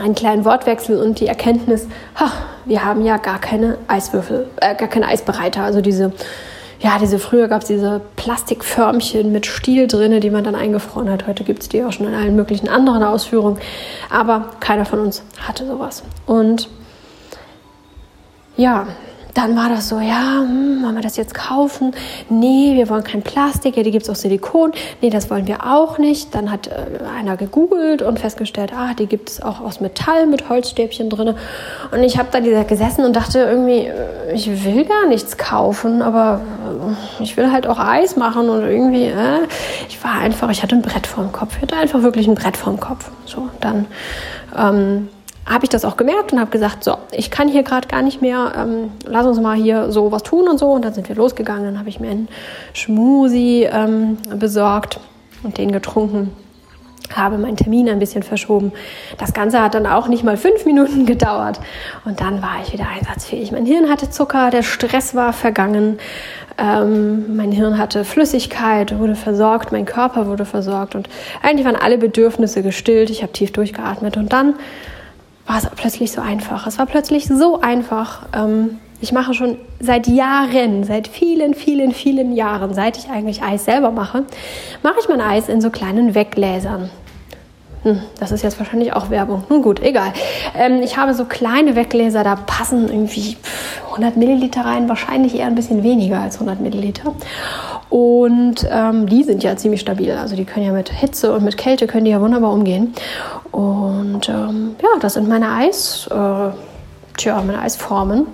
einen 0.00 0.14
kleinen 0.14 0.44
Wortwechsel 0.44 1.00
und 1.00 1.20
die 1.20 1.26
Erkenntnis, 1.26 1.86
ha, 2.16 2.30
wir 2.64 2.84
haben 2.84 3.04
ja 3.04 3.16
gar 3.16 3.40
keine 3.40 3.78
Eiswürfel, 3.88 4.48
äh, 4.60 4.74
gar 4.74 4.88
keine 4.88 5.06
Eisbereiter. 5.06 5.62
Also 5.62 5.80
diese, 5.80 6.12
ja, 6.80 6.98
diese 6.98 7.18
früher 7.18 7.48
gab 7.48 7.60
es 7.62 7.68
diese 7.68 8.00
Plastikförmchen 8.16 9.30
mit 9.32 9.46
Stiel 9.46 9.86
drin, 9.86 10.18
die 10.20 10.30
man 10.30 10.44
dann 10.44 10.54
eingefroren 10.54 11.10
hat. 11.10 11.26
Heute 11.26 11.44
gibt 11.44 11.62
es 11.62 11.68
die 11.68 11.84
auch 11.84 11.92
schon 11.92 12.06
in 12.06 12.14
allen 12.14 12.34
möglichen 12.34 12.68
anderen 12.68 13.02
Ausführungen. 13.02 13.58
Aber 14.08 14.50
keiner 14.60 14.86
von 14.86 15.00
uns 15.00 15.22
hatte 15.46 15.66
sowas. 15.66 16.02
Und 16.26 16.68
ja, 18.56 18.86
dann 19.34 19.56
war 19.56 19.68
das 19.68 19.88
so, 19.88 20.00
ja, 20.00 20.40
hm, 20.40 20.82
wollen 20.82 20.94
wir 20.94 21.02
das 21.02 21.16
jetzt 21.16 21.34
kaufen? 21.34 21.92
Nee, 22.28 22.72
wir 22.74 22.88
wollen 22.88 23.04
kein 23.04 23.22
Plastik, 23.22 23.76
ja, 23.76 23.82
die 23.82 23.90
gibt 23.90 24.04
es 24.04 24.10
aus 24.10 24.22
Silikon. 24.22 24.72
Nee, 25.00 25.10
das 25.10 25.30
wollen 25.30 25.46
wir 25.46 25.66
auch 25.66 25.98
nicht. 25.98 26.34
Dann 26.34 26.50
hat 26.50 26.68
äh, 26.68 27.04
einer 27.18 27.36
gegoogelt 27.36 28.02
und 28.02 28.18
festgestellt, 28.18 28.72
ah, 28.76 28.94
die 28.94 29.06
gibt 29.06 29.30
es 29.30 29.42
auch 29.42 29.60
aus 29.60 29.80
Metall 29.80 30.26
mit 30.26 30.48
Holzstäbchen 30.48 31.10
drin. 31.10 31.34
Und 31.90 32.02
ich 32.02 32.18
habe 32.18 32.28
da 32.32 32.40
gesessen 32.62 33.04
und 33.04 33.14
dachte 33.14 33.38
irgendwie, 33.40 33.86
äh, 33.86 34.34
ich 34.34 34.64
will 34.64 34.84
gar 34.84 35.06
nichts 35.06 35.36
kaufen, 35.36 36.02
aber 36.02 36.40
ich 37.20 37.36
will 37.36 37.52
halt 37.52 37.66
auch 37.66 37.78
Eis 37.78 38.16
machen 38.16 38.48
und 38.48 38.62
irgendwie, 38.62 39.06
äh, 39.06 39.46
ich 39.88 40.02
war 40.02 40.14
einfach, 40.14 40.50
ich 40.50 40.62
hatte 40.62 40.74
ein 40.74 40.82
Brett 40.82 41.06
vorm 41.06 41.32
Kopf. 41.32 41.56
Ich 41.56 41.62
hatte 41.62 41.76
einfach 41.76 42.02
wirklich 42.02 42.26
ein 42.26 42.34
Brett 42.34 42.56
vorm 42.56 42.80
Kopf. 42.80 43.10
So, 43.24 43.48
dann 43.60 43.86
ähm, 44.56 45.08
habe 45.46 45.64
ich 45.64 45.70
das 45.70 45.84
auch 45.84 45.96
gemerkt 45.96 46.32
und 46.32 46.40
habe 46.40 46.50
gesagt, 46.50 46.84
so, 46.84 46.96
ich 47.12 47.30
kann 47.30 47.48
hier 47.48 47.62
gerade 47.62 47.88
gar 47.88 48.02
nicht 48.02 48.20
mehr, 48.22 48.52
ähm, 48.56 48.92
lass 49.04 49.26
uns 49.26 49.40
mal 49.40 49.56
hier 49.56 49.90
so 49.90 50.12
was 50.12 50.22
tun 50.22 50.48
und 50.48 50.58
so. 50.58 50.70
Und 50.70 50.84
dann 50.84 50.94
sind 50.94 51.08
wir 51.08 51.16
losgegangen, 51.16 51.64
dann 51.64 51.78
habe 51.78 51.88
ich 51.88 52.00
mir 52.00 52.10
einen 52.10 52.28
Schmusi 52.72 53.68
ähm, 53.70 54.18
besorgt 54.36 55.00
und 55.42 55.58
den 55.58 55.72
getrunken 55.72 56.32
habe 57.16 57.38
meinen 57.38 57.56
Termin 57.56 57.88
ein 57.88 57.98
bisschen 57.98 58.22
verschoben. 58.22 58.72
Das 59.18 59.32
Ganze 59.32 59.62
hat 59.62 59.74
dann 59.74 59.86
auch 59.86 60.08
nicht 60.08 60.24
mal 60.24 60.36
fünf 60.36 60.64
Minuten 60.64 61.06
gedauert. 61.06 61.60
Und 62.04 62.20
dann 62.20 62.42
war 62.42 62.56
ich 62.64 62.72
wieder 62.72 62.86
einsatzfähig. 62.88 63.52
Mein 63.52 63.66
Hirn 63.66 63.88
hatte 63.88 64.10
Zucker, 64.10 64.50
der 64.50 64.62
Stress 64.62 65.14
war 65.14 65.32
vergangen. 65.32 65.98
Ähm, 66.58 67.36
mein 67.36 67.52
Hirn 67.52 67.78
hatte 67.78 68.04
Flüssigkeit, 68.04 68.98
wurde 68.98 69.14
versorgt, 69.14 69.72
mein 69.72 69.86
Körper 69.86 70.26
wurde 70.26 70.44
versorgt. 70.44 70.94
Und 70.94 71.08
eigentlich 71.42 71.64
waren 71.64 71.76
alle 71.76 71.98
Bedürfnisse 71.98 72.62
gestillt. 72.62 73.10
Ich 73.10 73.22
habe 73.22 73.32
tief 73.32 73.52
durchgeatmet. 73.52 74.16
Und 74.16 74.32
dann 74.32 74.54
war 75.46 75.58
es 75.58 75.68
plötzlich 75.74 76.12
so 76.12 76.20
einfach. 76.20 76.66
Es 76.66 76.78
war 76.78 76.86
plötzlich 76.86 77.26
so 77.26 77.60
einfach. 77.60 78.26
Ähm, 78.34 78.78
ich 79.02 79.12
mache 79.12 79.32
schon 79.32 79.56
seit 79.78 80.06
Jahren, 80.06 80.84
seit 80.84 81.08
vielen, 81.08 81.54
vielen, 81.54 81.92
vielen 81.92 82.32
Jahren, 82.32 82.74
seit 82.74 82.98
ich 82.98 83.08
eigentlich 83.08 83.42
Eis 83.42 83.64
selber 83.64 83.90
mache, 83.90 84.24
mache 84.82 84.96
ich 85.00 85.08
mein 85.08 85.22
Eis 85.22 85.48
in 85.48 85.62
so 85.62 85.70
kleinen 85.70 86.14
Weggläsern. 86.14 86.90
Hm, 87.82 88.00
das 88.18 88.30
ist 88.30 88.42
jetzt 88.42 88.58
wahrscheinlich 88.58 88.92
auch 88.92 89.08
Werbung. 89.08 89.44
Nun 89.48 89.62
gut, 89.62 89.80
egal. 89.80 90.12
Ähm, 90.54 90.82
ich 90.82 90.98
habe 90.98 91.14
so 91.14 91.24
kleine 91.24 91.76
Weggläser, 91.76 92.22
da 92.24 92.36
passen 92.36 92.88
irgendwie 92.88 93.38
100 93.90 94.16
Milliliter 94.16 94.66
rein, 94.66 94.88
wahrscheinlich 94.88 95.34
eher 95.34 95.46
ein 95.46 95.54
bisschen 95.54 95.82
weniger 95.82 96.20
als 96.20 96.34
100 96.34 96.60
Milliliter. 96.60 97.14
Und 97.88 98.68
ähm, 98.70 99.08
die 99.08 99.24
sind 99.24 99.42
ja 99.42 99.56
ziemlich 99.56 99.80
stabil. 99.80 100.12
Also 100.12 100.36
die 100.36 100.44
können 100.44 100.66
ja 100.66 100.72
mit 100.72 100.90
Hitze 100.90 101.32
und 101.32 101.42
mit 101.42 101.56
Kälte 101.56 101.86
können 101.86 102.04
die 102.04 102.10
ja 102.10 102.20
wunderbar 102.20 102.52
umgehen. 102.52 102.94
Und 103.50 104.28
ähm, 104.28 104.76
ja, 104.82 104.88
das 105.00 105.14
sind 105.14 105.28
meine 105.28 105.50
Eis. 105.50 106.06
Äh, 106.10 106.50
tja, 107.16 107.42
meine 107.44 107.60
Eisformen. 107.60 108.26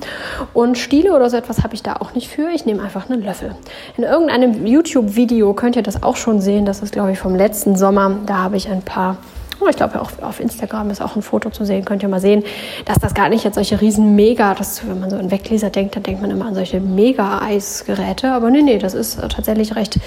Und 0.52 0.76
Stiele 0.76 1.14
oder 1.14 1.30
so 1.30 1.36
etwas 1.36 1.62
habe 1.62 1.74
ich 1.74 1.82
da 1.82 1.94
auch 1.94 2.14
nicht 2.14 2.28
für. 2.28 2.50
Ich 2.50 2.66
nehme 2.66 2.82
einfach 2.82 3.08
einen 3.08 3.22
Löffel. 3.22 3.54
In 3.96 4.04
irgendeinem 4.04 4.66
YouTube-Video 4.66 5.54
könnt 5.54 5.76
ihr 5.76 5.82
das 5.82 6.02
auch 6.02 6.16
schon 6.16 6.40
sehen. 6.40 6.66
Das 6.66 6.82
ist, 6.82 6.92
glaube 6.92 7.12
ich, 7.12 7.18
vom 7.18 7.34
letzten 7.34 7.76
Sommer. 7.76 8.16
Da 8.26 8.38
habe 8.38 8.56
ich 8.56 8.68
ein 8.68 8.82
paar 8.82 9.16
Oh, 9.60 9.68
ich 9.68 9.76
glaube, 9.76 10.00
auch 10.00 10.10
auf 10.22 10.40
Instagram 10.40 10.90
ist 10.90 11.00
auch 11.00 11.16
ein 11.16 11.22
Foto 11.22 11.50
zu 11.50 11.64
sehen. 11.64 11.84
Könnt 11.84 12.02
ihr 12.02 12.08
mal 12.08 12.20
sehen, 12.20 12.44
dass 12.84 12.98
das 12.98 13.14
gar 13.14 13.28
nicht 13.28 13.44
jetzt 13.44 13.54
solche 13.54 13.80
riesen 13.80 14.14
Mega, 14.14 14.54
das, 14.54 14.86
wenn 14.86 15.00
man 15.00 15.10
so 15.10 15.16
an 15.16 15.30
Weggläser 15.30 15.70
denkt, 15.70 15.96
dann 15.96 16.02
denkt 16.02 16.20
man 16.20 16.30
immer 16.30 16.46
an 16.46 16.54
solche 16.54 16.80
Mega-Eisgeräte. 16.80 18.32
Aber 18.32 18.50
nee, 18.50 18.62
nee, 18.62 18.78
das 18.78 18.94
ist 18.94 19.18
tatsächlich 19.20 19.74
recht 19.74 19.98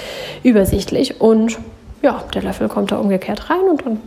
übersichtlich. 0.44 1.20
Und 1.20 1.58
ja, 2.02 2.24
der 2.34 2.44
Löffel 2.44 2.68
kommt 2.70 2.92
da 2.92 2.98
umgekehrt 2.98 3.50
rein 3.50 3.62
und 3.70 3.86
dann 3.86 4.00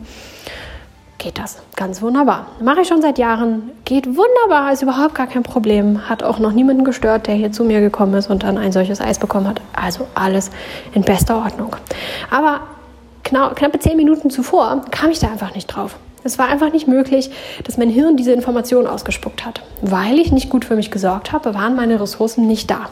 geht 1.19 1.39
das 1.39 1.59
ganz 1.77 2.03
wunderbar. 2.03 2.47
Mache 2.61 2.81
ich 2.81 2.89
schon 2.89 3.01
seit 3.01 3.19
Jahren, 3.19 3.71
geht 3.85 4.07
wunderbar, 4.07 4.73
ist 4.73 4.83
überhaupt 4.83 5.15
gar 5.15 5.29
kein 5.29 5.43
Problem. 5.43 6.09
Hat 6.09 6.23
auch 6.23 6.39
noch 6.39 6.53
niemanden 6.53 6.85
gestört, 6.85 7.27
der 7.29 7.35
hier 7.37 7.53
zu 7.53 7.65
mir 7.65 7.81
gekommen 7.81 8.15
ist 8.15 8.29
und 8.29 8.43
dann 8.43 8.59
ein 8.59 8.73
solches 8.73 9.01
Eis 9.01 9.19
bekommen 9.19 9.47
hat. 9.47 9.61
Also 9.73 10.09
alles 10.15 10.51
in 10.95 11.03
bester 11.03 11.37
Ordnung. 11.37 11.77
Aber 12.31 12.61
knappe 13.23 13.79
zehn 13.79 13.97
Minuten 13.97 14.31
zuvor 14.31 14.83
kam 14.91 15.11
ich 15.11 15.19
da 15.19 15.29
einfach 15.29 15.55
nicht 15.55 15.67
drauf. 15.67 15.97
Es 16.25 16.39
war 16.39 16.49
einfach 16.49 16.73
nicht 16.73 16.87
möglich, 16.87 17.31
dass 17.65 17.79
mein 17.79 17.91
Hirn 17.91 18.17
diese 18.17 18.33
Information 18.33 18.87
ausgespuckt 18.87 19.45
hat. 19.45 19.61
Weil 19.81 20.21
ich 20.21 20.31
nicht 20.31 20.51
gut 20.51 20.65
für 20.65 20.77
mich 20.77 20.91
gesorgt 20.91 21.33
habe, 21.33 21.55
waren 21.55 21.75
meine 21.75 22.01
Ressourcen 22.01 22.47
nicht 22.47 22.71
da. 22.71 22.91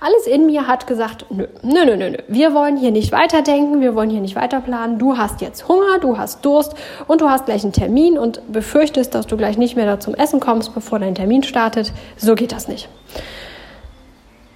Alles 0.00 0.26
in 0.26 0.46
mir 0.46 0.68
hat 0.68 0.86
gesagt, 0.86 1.26
nö, 1.30 1.46
nö, 1.62 1.96
nö, 1.96 2.10
nö, 2.10 2.16
wir 2.28 2.54
wollen 2.54 2.76
hier 2.76 2.92
nicht 2.92 3.10
weiterdenken, 3.10 3.80
wir 3.80 3.96
wollen 3.96 4.10
hier 4.10 4.20
nicht 4.20 4.36
weiterplanen. 4.36 4.98
Du 4.98 5.16
hast 5.16 5.40
jetzt 5.40 5.66
Hunger, 5.66 5.98
du 6.00 6.16
hast 6.16 6.44
Durst 6.44 6.74
und 7.08 7.20
du 7.20 7.28
hast 7.28 7.46
gleich 7.46 7.64
einen 7.64 7.72
Termin 7.72 8.16
und 8.16 8.40
befürchtest, 8.52 9.14
dass 9.14 9.26
du 9.26 9.36
gleich 9.36 9.58
nicht 9.58 9.74
mehr 9.74 9.86
da 9.86 9.98
zum 9.98 10.14
Essen 10.14 10.38
kommst, 10.38 10.72
bevor 10.72 11.00
dein 11.00 11.16
Termin 11.16 11.42
startet. 11.42 11.92
So 12.16 12.36
geht 12.36 12.52
das 12.52 12.68
nicht. 12.68 12.88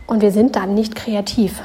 Und 0.06 0.22
wir 0.22 0.30
sind 0.30 0.54
dann 0.54 0.74
nicht 0.74 0.94
kreativ. 0.94 1.60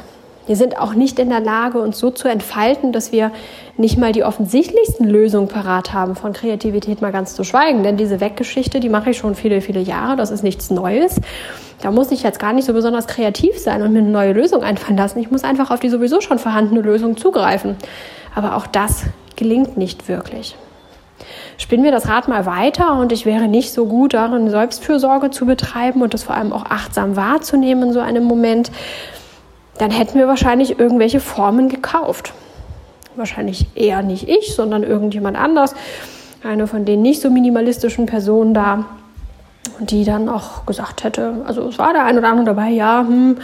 Wir 0.50 0.56
sind 0.56 0.80
auch 0.80 0.96
nicht 0.96 1.20
in 1.20 1.30
der 1.30 1.42
Lage, 1.42 1.78
uns 1.78 2.00
so 2.00 2.10
zu 2.10 2.28
entfalten, 2.28 2.92
dass 2.92 3.12
wir 3.12 3.32
nicht 3.78 4.00
mal 4.00 4.14
die 4.14 4.24
offensichtlichsten 4.24 5.08
Lösungen 5.08 5.48
parat 5.48 5.94
haben, 5.94 6.16
von 6.16 6.34
Kreativität 6.34 7.04
mal 7.04 7.12
ganz 7.12 7.36
zu 7.36 7.44
schweigen. 7.44 7.84
Denn 7.84 7.98
diese 7.98 8.20
Weggeschichte, 8.20 8.80
die 8.80 8.90
mache 8.90 9.12
ich 9.12 9.18
schon 9.20 9.36
viele, 9.36 9.62
viele 9.62 9.80
Jahre. 9.80 10.16
Das 10.16 10.32
ist 10.32 10.42
nichts 10.42 10.72
Neues. 10.72 11.22
Da 11.84 11.92
muss 11.92 12.10
ich 12.10 12.24
jetzt 12.24 12.40
gar 12.40 12.54
nicht 12.54 12.66
so 12.66 12.74
besonders 12.74 13.06
kreativ 13.06 13.60
sein 13.60 13.84
und 13.84 13.94
mir 13.94 14.00
eine 14.00 14.10
neue 14.10 14.34
Lösung 14.34 14.64
einfallen 14.64 14.98
lassen. 14.98 15.20
Ich 15.20 15.30
muss 15.30 15.44
einfach 15.44 15.70
auf 15.70 15.82
die 15.82 15.90
sowieso 15.90 16.20
schon 16.20 16.40
vorhandene 16.40 16.82
Lösung 16.82 17.16
zugreifen. 17.16 17.76
Aber 18.34 18.56
auch 18.56 18.66
das 18.66 19.04
gelingt 19.36 19.78
nicht 19.78 20.10
wirklich. 20.10 20.56
Spinnen 21.60 21.86
wir 21.86 21.92
das 21.92 22.08
Rad 22.08 22.28
mal 22.28 22.48
weiter 22.48 22.98
und 22.98 23.12
ich 23.12 23.28
wäre 23.28 23.48
nicht 23.48 23.72
so 23.72 23.86
gut 23.86 24.16
darin, 24.16 24.50
Selbstfürsorge 24.50 25.30
zu 25.30 25.46
betreiben 25.46 26.02
und 26.02 26.16
das 26.16 26.24
vor 26.24 26.34
allem 26.36 26.54
auch 26.54 26.66
achtsam 26.66 27.16
wahrzunehmen 27.16 27.90
in 27.90 27.94
so 27.94 28.00
einem 28.00 28.24
Moment, 28.24 28.72
dann 29.80 29.92
hätten 29.92 30.20
wir 30.20 30.28
wahrscheinlich 30.28 30.78
irgendwelche 30.78 31.20
Formen 31.20 31.70
gekauft. 31.70 32.34
Wahrscheinlich 33.16 33.66
eher 33.76 34.04
nicht 34.04 34.30
ich, 34.30 34.54
sondern 34.54 34.84
irgendjemand 34.84 35.38
anders. 35.38 35.74
Eine 36.44 36.68
von 36.68 36.86
den 36.86 37.02
nicht 37.02 37.22
so 37.22 37.30
minimalistischen 37.30 38.06
Personen 38.06 38.54
da, 38.54 38.86
die 39.80 40.04
dann 40.04 40.28
auch 40.28 40.66
gesagt 40.66 41.04
hätte, 41.04 41.34
also 41.46 41.68
es 41.68 41.80
war 41.80 41.94
der 41.94 42.04
ein 42.06 42.18
oder 42.18 42.28
andere 42.28 42.48
dabei, 42.48 42.70
ja, 42.70 43.06
hm, 43.08 43.38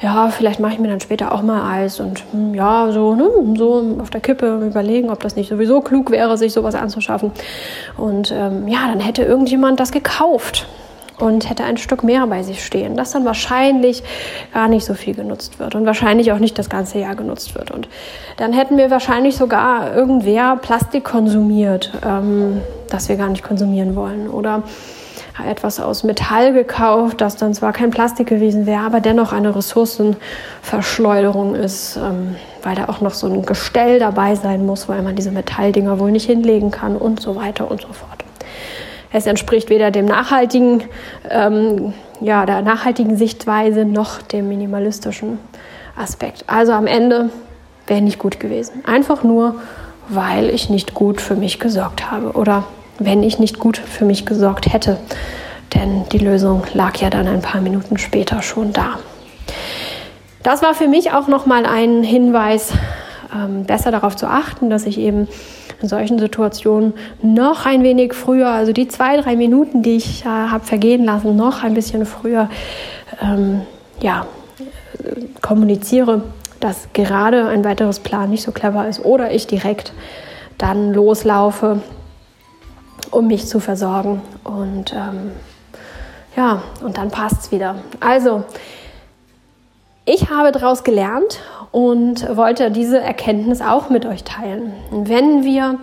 ja, 0.00 0.28
vielleicht 0.28 0.60
mache 0.60 0.74
ich 0.74 0.78
mir 0.78 0.88
dann 0.88 1.00
später 1.00 1.32
auch 1.32 1.42
mal 1.42 1.70
Eis 1.70 2.00
und 2.00 2.22
hm, 2.32 2.54
ja, 2.54 2.90
so, 2.90 3.14
ne, 3.14 3.28
so 3.56 3.98
auf 4.00 4.08
der 4.08 4.20
Kippe 4.20 4.66
überlegen, 4.66 5.10
ob 5.10 5.20
das 5.20 5.36
nicht 5.36 5.50
sowieso 5.50 5.82
klug 5.82 6.10
wäre, 6.10 6.38
sich 6.38 6.52
sowas 6.52 6.74
anzuschaffen. 6.74 7.32
Und 7.98 8.32
ähm, 8.32 8.68
ja, 8.68 8.86
dann 8.86 9.00
hätte 9.00 9.24
irgendjemand 9.24 9.80
das 9.80 9.92
gekauft 9.92 10.66
und 11.22 11.48
hätte 11.48 11.62
ein 11.62 11.76
Stück 11.76 12.02
mehr 12.02 12.26
bei 12.26 12.42
sich 12.42 12.64
stehen, 12.64 12.96
das 12.96 13.12
dann 13.12 13.24
wahrscheinlich 13.24 14.02
gar 14.52 14.66
nicht 14.66 14.84
so 14.84 14.94
viel 14.94 15.14
genutzt 15.14 15.60
wird 15.60 15.76
und 15.76 15.86
wahrscheinlich 15.86 16.32
auch 16.32 16.40
nicht 16.40 16.58
das 16.58 16.68
ganze 16.68 16.98
Jahr 16.98 17.14
genutzt 17.14 17.54
wird. 17.54 17.70
Und 17.70 17.88
dann 18.38 18.52
hätten 18.52 18.76
wir 18.76 18.90
wahrscheinlich 18.90 19.36
sogar 19.36 19.94
irgendwer 19.94 20.56
Plastik 20.56 21.04
konsumiert, 21.04 21.92
ähm, 22.04 22.60
das 22.88 23.08
wir 23.08 23.14
gar 23.14 23.28
nicht 23.28 23.44
konsumieren 23.44 23.94
wollen. 23.94 24.28
Oder 24.28 24.64
etwas 25.48 25.78
aus 25.78 26.02
Metall 26.02 26.52
gekauft, 26.52 27.20
das 27.20 27.36
dann 27.36 27.54
zwar 27.54 27.72
kein 27.72 27.90
Plastik 27.90 28.26
gewesen 28.26 28.66
wäre, 28.66 28.82
aber 28.82 29.00
dennoch 29.00 29.32
eine 29.32 29.54
Ressourcenverschleuderung 29.54 31.54
ist, 31.54 31.96
ähm, 31.96 32.34
weil 32.64 32.74
da 32.74 32.88
auch 32.88 33.00
noch 33.00 33.14
so 33.14 33.28
ein 33.28 33.46
Gestell 33.46 34.00
dabei 34.00 34.34
sein 34.34 34.66
muss, 34.66 34.88
weil 34.88 35.02
man 35.02 35.14
diese 35.14 35.30
Metalldinger 35.30 36.00
wohl 36.00 36.10
nicht 36.10 36.26
hinlegen 36.26 36.72
kann 36.72 36.96
und 36.96 37.20
so 37.20 37.36
weiter 37.36 37.70
und 37.70 37.80
so 37.80 37.92
fort. 37.92 38.21
Es 39.12 39.26
entspricht 39.26 39.68
weder 39.70 39.90
dem 39.90 40.06
nachhaltigen, 40.06 40.84
ähm, 41.28 41.92
ja, 42.20 42.46
der 42.46 42.62
nachhaltigen 42.62 43.16
Sichtweise 43.16 43.84
noch 43.84 44.22
dem 44.22 44.48
minimalistischen 44.48 45.38
Aspekt. 45.96 46.44
Also 46.46 46.72
am 46.72 46.86
Ende 46.86 47.30
wäre 47.86 48.00
nicht 48.00 48.18
gut 48.18 48.40
gewesen. 48.40 48.82
Einfach 48.86 49.22
nur, 49.22 49.56
weil 50.08 50.48
ich 50.48 50.70
nicht 50.70 50.94
gut 50.94 51.20
für 51.20 51.34
mich 51.34 51.58
gesorgt 51.58 52.10
habe 52.10 52.32
oder 52.32 52.64
wenn 52.98 53.22
ich 53.22 53.38
nicht 53.38 53.58
gut 53.58 53.76
für 53.76 54.04
mich 54.04 54.24
gesorgt 54.24 54.72
hätte. 54.72 54.98
Denn 55.74 56.04
die 56.10 56.18
Lösung 56.18 56.62
lag 56.74 56.96
ja 56.96 57.10
dann 57.10 57.26
ein 57.26 57.42
paar 57.42 57.60
Minuten 57.60 57.98
später 57.98 58.42
schon 58.42 58.72
da. 58.72 58.98
Das 60.42 60.62
war 60.62 60.74
für 60.74 60.88
mich 60.88 61.12
auch 61.12 61.28
nochmal 61.28 61.66
ein 61.66 62.02
Hinweis, 62.02 62.72
ähm, 63.34 63.64
besser 63.64 63.90
darauf 63.90 64.16
zu 64.16 64.26
achten, 64.26 64.70
dass 64.70 64.86
ich 64.86 64.98
eben 64.98 65.28
in 65.82 65.88
solchen 65.88 66.18
Situationen 66.18 66.94
noch 67.22 67.66
ein 67.66 67.82
wenig 67.82 68.14
früher, 68.14 68.48
also 68.48 68.72
die 68.72 68.88
zwei, 68.88 69.16
drei 69.16 69.36
Minuten, 69.36 69.82
die 69.82 69.96
ich 69.96 70.22
äh, 70.22 70.28
habe 70.28 70.64
vergehen 70.64 71.04
lassen, 71.04 71.36
noch 71.36 71.62
ein 71.62 71.74
bisschen 71.74 72.06
früher 72.06 72.48
ähm, 73.20 73.62
ja, 74.00 74.26
kommuniziere, 75.40 76.22
dass 76.60 76.88
gerade 76.92 77.48
ein 77.48 77.64
weiteres 77.64 78.00
Plan 78.00 78.30
nicht 78.30 78.42
so 78.42 78.52
clever 78.52 78.88
ist 78.88 79.04
oder 79.04 79.32
ich 79.32 79.46
direkt 79.46 79.92
dann 80.58 80.92
loslaufe, 80.92 81.80
um 83.10 83.26
mich 83.26 83.46
zu 83.46 83.58
versorgen. 83.58 84.22
Und 84.44 84.92
ähm, 84.92 85.32
ja, 86.36 86.62
und 86.82 86.96
dann 86.96 87.10
passt 87.10 87.42
es 87.42 87.52
wieder. 87.52 87.76
Also, 88.00 88.44
ich 90.04 90.30
habe 90.30 90.52
daraus 90.52 90.84
gelernt 90.84 91.40
und 91.70 92.36
wollte 92.36 92.70
diese 92.70 92.98
Erkenntnis 93.00 93.60
auch 93.60 93.88
mit 93.88 94.04
euch 94.04 94.24
teilen. 94.24 94.72
Wenn 94.90 95.44
wir 95.44 95.78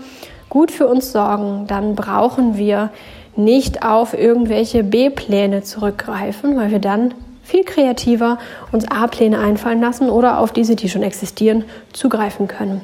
gut 0.50 0.72
für 0.72 0.88
uns 0.88 1.12
sorgen, 1.12 1.66
dann 1.68 1.96
brauchen 1.96 2.58
wir 2.58 2.90
nicht 3.36 3.84
auf 3.84 4.14
irgendwelche 4.14 4.84
B-Pläne 4.84 5.64
zurückgreifen, 5.64 6.58
weil 6.58 6.72
wir 6.72 6.80
dann 6.80 7.14
viel 7.44 7.64
kreativer 7.64 8.38
uns 8.72 8.86
A-Pläne 8.92 9.40
einfallen 9.40 9.82
lassen 9.82 10.10
oder 10.10 10.40
auf 10.40 10.52
diese, 10.52 10.76
die 10.76 10.90
schon 10.90 11.02
existieren, 11.02 11.64
zugreifen 11.94 12.48
können. 12.48 12.82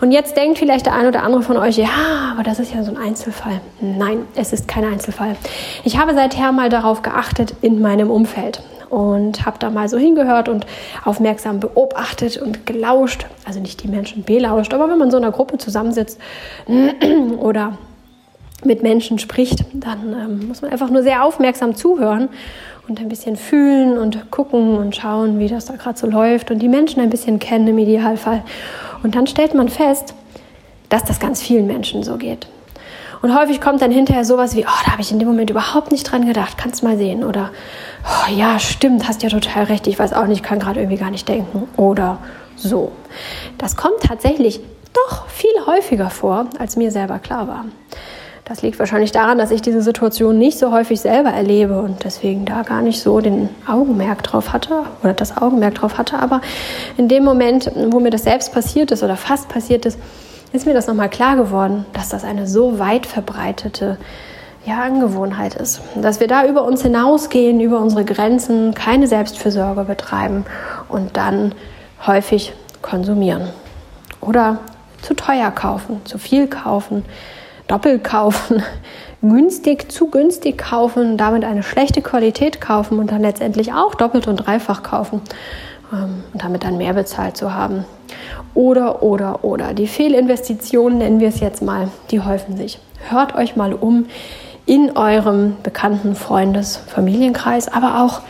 Und 0.00 0.10
jetzt 0.10 0.36
denkt 0.36 0.58
vielleicht 0.58 0.86
der 0.86 0.94
eine 0.94 1.08
oder 1.08 1.22
andere 1.22 1.42
von 1.42 1.56
euch, 1.56 1.78
ja, 1.78 1.88
aber 2.32 2.42
das 2.42 2.58
ist 2.58 2.74
ja 2.74 2.82
so 2.82 2.90
ein 2.90 2.98
Einzelfall. 2.98 3.60
Nein, 3.80 4.26
es 4.34 4.52
ist 4.52 4.68
kein 4.68 4.84
Einzelfall. 4.84 5.36
Ich 5.84 5.98
habe 5.98 6.12
seither 6.14 6.52
mal 6.52 6.68
darauf 6.68 7.00
geachtet 7.00 7.54
in 7.62 7.80
meinem 7.80 8.10
Umfeld 8.10 8.60
und 8.90 9.46
habe 9.46 9.58
da 9.58 9.70
mal 9.70 9.88
so 9.88 9.98
hingehört 9.98 10.48
und 10.48 10.66
aufmerksam 11.04 11.60
beobachtet 11.60 12.36
und 12.36 12.66
gelauscht. 12.66 13.26
Also 13.44 13.60
nicht 13.60 13.82
die 13.82 13.88
Menschen 13.88 14.24
belauscht, 14.24 14.74
aber 14.74 14.88
wenn 14.88 14.98
man 14.98 15.10
so 15.10 15.16
in 15.16 15.24
einer 15.24 15.32
Gruppe 15.32 15.58
zusammensitzt 15.58 16.20
oder 17.38 17.78
mit 18.64 18.82
Menschen 18.82 19.18
spricht, 19.18 19.64
dann 19.74 20.12
ähm, 20.12 20.48
muss 20.48 20.62
man 20.62 20.70
einfach 20.70 20.90
nur 20.90 21.02
sehr 21.02 21.24
aufmerksam 21.24 21.74
zuhören 21.74 22.28
und 22.88 23.00
ein 23.00 23.08
bisschen 23.08 23.36
fühlen 23.36 23.98
und 23.98 24.30
gucken 24.30 24.76
und 24.76 24.94
schauen, 24.94 25.38
wie 25.38 25.48
das 25.48 25.66
da 25.66 25.76
gerade 25.76 25.98
so 25.98 26.06
läuft 26.06 26.50
und 26.50 26.60
die 26.60 26.68
Menschen 26.68 27.00
ein 27.00 27.10
bisschen 27.10 27.38
kennen 27.38 27.68
im 27.68 27.78
Idealfall. 27.78 28.42
Und 29.02 29.14
dann 29.14 29.26
stellt 29.26 29.54
man 29.54 29.68
fest, 29.68 30.14
dass 30.88 31.04
das 31.04 31.18
ganz 31.20 31.42
vielen 31.42 31.66
Menschen 31.66 32.02
so 32.02 32.16
geht. 32.16 32.46
Und 33.24 33.34
häufig 33.34 33.58
kommt 33.58 33.80
dann 33.80 33.90
hinterher 33.90 34.26
sowas 34.26 34.54
wie, 34.54 34.66
oh, 34.66 34.80
da 34.84 34.92
habe 34.92 35.00
ich 35.00 35.10
in 35.10 35.18
dem 35.18 35.26
Moment 35.26 35.48
überhaupt 35.48 35.90
nicht 35.92 36.02
dran 36.02 36.26
gedacht, 36.26 36.58
kannst 36.58 36.82
mal 36.82 36.98
sehen. 36.98 37.24
Oder, 37.24 37.52
oh, 38.04 38.30
ja, 38.30 38.58
stimmt, 38.58 39.08
hast 39.08 39.22
ja 39.22 39.30
total 39.30 39.64
recht, 39.64 39.86
ich 39.86 39.98
weiß 39.98 40.12
auch 40.12 40.26
nicht, 40.26 40.42
kann 40.42 40.58
gerade 40.58 40.80
irgendwie 40.80 40.98
gar 40.98 41.10
nicht 41.10 41.26
denken. 41.26 41.66
Oder 41.78 42.18
so. 42.54 42.92
Das 43.56 43.76
kommt 43.76 44.00
tatsächlich 44.02 44.60
doch 44.92 45.26
viel 45.28 45.54
häufiger 45.64 46.10
vor, 46.10 46.48
als 46.58 46.76
mir 46.76 46.90
selber 46.90 47.18
klar 47.18 47.48
war. 47.48 47.64
Das 48.44 48.60
liegt 48.60 48.78
wahrscheinlich 48.78 49.10
daran, 49.10 49.38
dass 49.38 49.52
ich 49.52 49.62
diese 49.62 49.80
Situation 49.80 50.36
nicht 50.36 50.58
so 50.58 50.70
häufig 50.70 51.00
selber 51.00 51.30
erlebe 51.30 51.80
und 51.80 52.04
deswegen 52.04 52.44
da 52.44 52.60
gar 52.60 52.82
nicht 52.82 53.00
so 53.00 53.20
den 53.20 53.48
Augenmerk 53.66 54.22
drauf 54.22 54.52
hatte 54.52 54.82
oder 55.02 55.14
das 55.14 55.38
Augenmerk 55.38 55.76
drauf 55.76 55.96
hatte. 55.96 56.18
Aber 56.18 56.42
in 56.98 57.08
dem 57.08 57.24
Moment, 57.24 57.72
wo 57.86 58.00
mir 58.00 58.10
das 58.10 58.24
selbst 58.24 58.52
passiert 58.52 58.90
ist 58.90 59.02
oder 59.02 59.16
fast 59.16 59.48
passiert 59.48 59.86
ist, 59.86 59.98
ist 60.54 60.66
mir 60.66 60.72
das 60.72 60.86
nochmal 60.86 61.10
klar 61.10 61.34
geworden, 61.34 61.84
dass 61.92 62.10
das 62.10 62.22
eine 62.22 62.46
so 62.46 62.78
weit 62.78 63.06
verbreitete 63.06 63.98
ja, 64.64 64.82
Angewohnheit 64.82 65.56
ist. 65.56 65.80
Dass 65.96 66.20
wir 66.20 66.28
da 66.28 66.46
über 66.46 66.62
uns 66.62 66.80
hinausgehen, 66.82 67.60
über 67.60 67.80
unsere 67.80 68.04
Grenzen, 68.04 68.72
keine 68.72 69.08
Selbstfürsorge 69.08 69.82
betreiben 69.82 70.46
und 70.88 71.16
dann 71.16 71.56
häufig 72.06 72.52
konsumieren. 72.82 73.48
Oder 74.20 74.60
zu 75.02 75.14
teuer 75.14 75.50
kaufen, 75.50 76.00
zu 76.04 76.18
viel 76.18 76.46
kaufen, 76.46 77.04
doppelt 77.66 78.04
kaufen, 78.04 78.62
günstig, 79.22 79.90
zu 79.90 80.06
günstig 80.06 80.56
kaufen, 80.56 81.16
damit 81.16 81.44
eine 81.44 81.64
schlechte 81.64 82.00
Qualität 82.00 82.60
kaufen 82.60 83.00
und 83.00 83.10
dann 83.10 83.22
letztendlich 83.22 83.72
auch 83.72 83.96
doppelt 83.96 84.28
und 84.28 84.36
dreifach 84.36 84.84
kaufen 84.84 85.20
ähm, 85.92 86.22
und 86.32 86.44
damit 86.44 86.62
dann 86.62 86.78
mehr 86.78 86.92
bezahlt 86.92 87.36
zu 87.36 87.52
haben. 87.52 87.84
Oder, 88.54 89.02
oder, 89.02 89.44
oder. 89.44 89.74
Die 89.74 89.86
Fehlinvestitionen, 89.86 90.98
nennen 90.98 91.20
wir 91.20 91.28
es 91.28 91.40
jetzt 91.40 91.62
mal, 91.62 91.88
die 92.10 92.20
häufen 92.20 92.56
sich. 92.56 92.78
Hört 93.08 93.34
euch 93.34 93.56
mal 93.56 93.72
um 93.72 94.06
in 94.66 94.96
eurem 94.96 95.56
bekannten 95.62 96.14
Freundes-, 96.14 96.76
Familienkreis, 96.76 97.68
aber 97.68 98.02
auch 98.02 98.22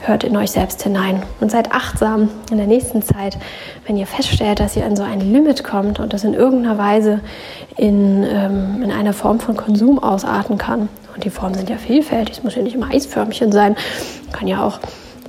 hört 0.00 0.24
in 0.24 0.36
euch 0.36 0.50
selbst 0.50 0.82
hinein 0.82 1.22
und 1.40 1.50
seid 1.50 1.72
achtsam 1.72 2.28
in 2.50 2.58
der 2.58 2.66
nächsten 2.66 3.02
Zeit, 3.02 3.38
wenn 3.86 3.96
ihr 3.96 4.06
feststellt, 4.06 4.60
dass 4.60 4.76
ihr 4.76 4.84
an 4.84 4.94
so 4.94 5.02
ein 5.02 5.20
Limit 5.20 5.64
kommt 5.64 5.98
und 5.98 6.12
das 6.12 6.22
in 6.22 6.34
irgendeiner 6.34 6.78
Weise 6.78 7.20
in, 7.76 8.22
ähm, 8.22 8.82
in 8.82 8.92
einer 8.92 9.12
Form 9.12 9.40
von 9.40 9.56
Konsum 9.56 9.98
ausarten 9.98 10.58
kann. 10.58 10.88
Und 11.14 11.24
die 11.24 11.30
Formen 11.30 11.54
sind 11.54 11.70
ja 11.70 11.76
vielfältig, 11.76 12.38
es 12.38 12.44
muss 12.44 12.54
ja 12.54 12.62
nicht 12.62 12.74
immer 12.74 12.90
Eisförmchen 12.90 13.50
sein, 13.50 13.74
kann 14.32 14.46
ja 14.46 14.62
auch 14.62 14.78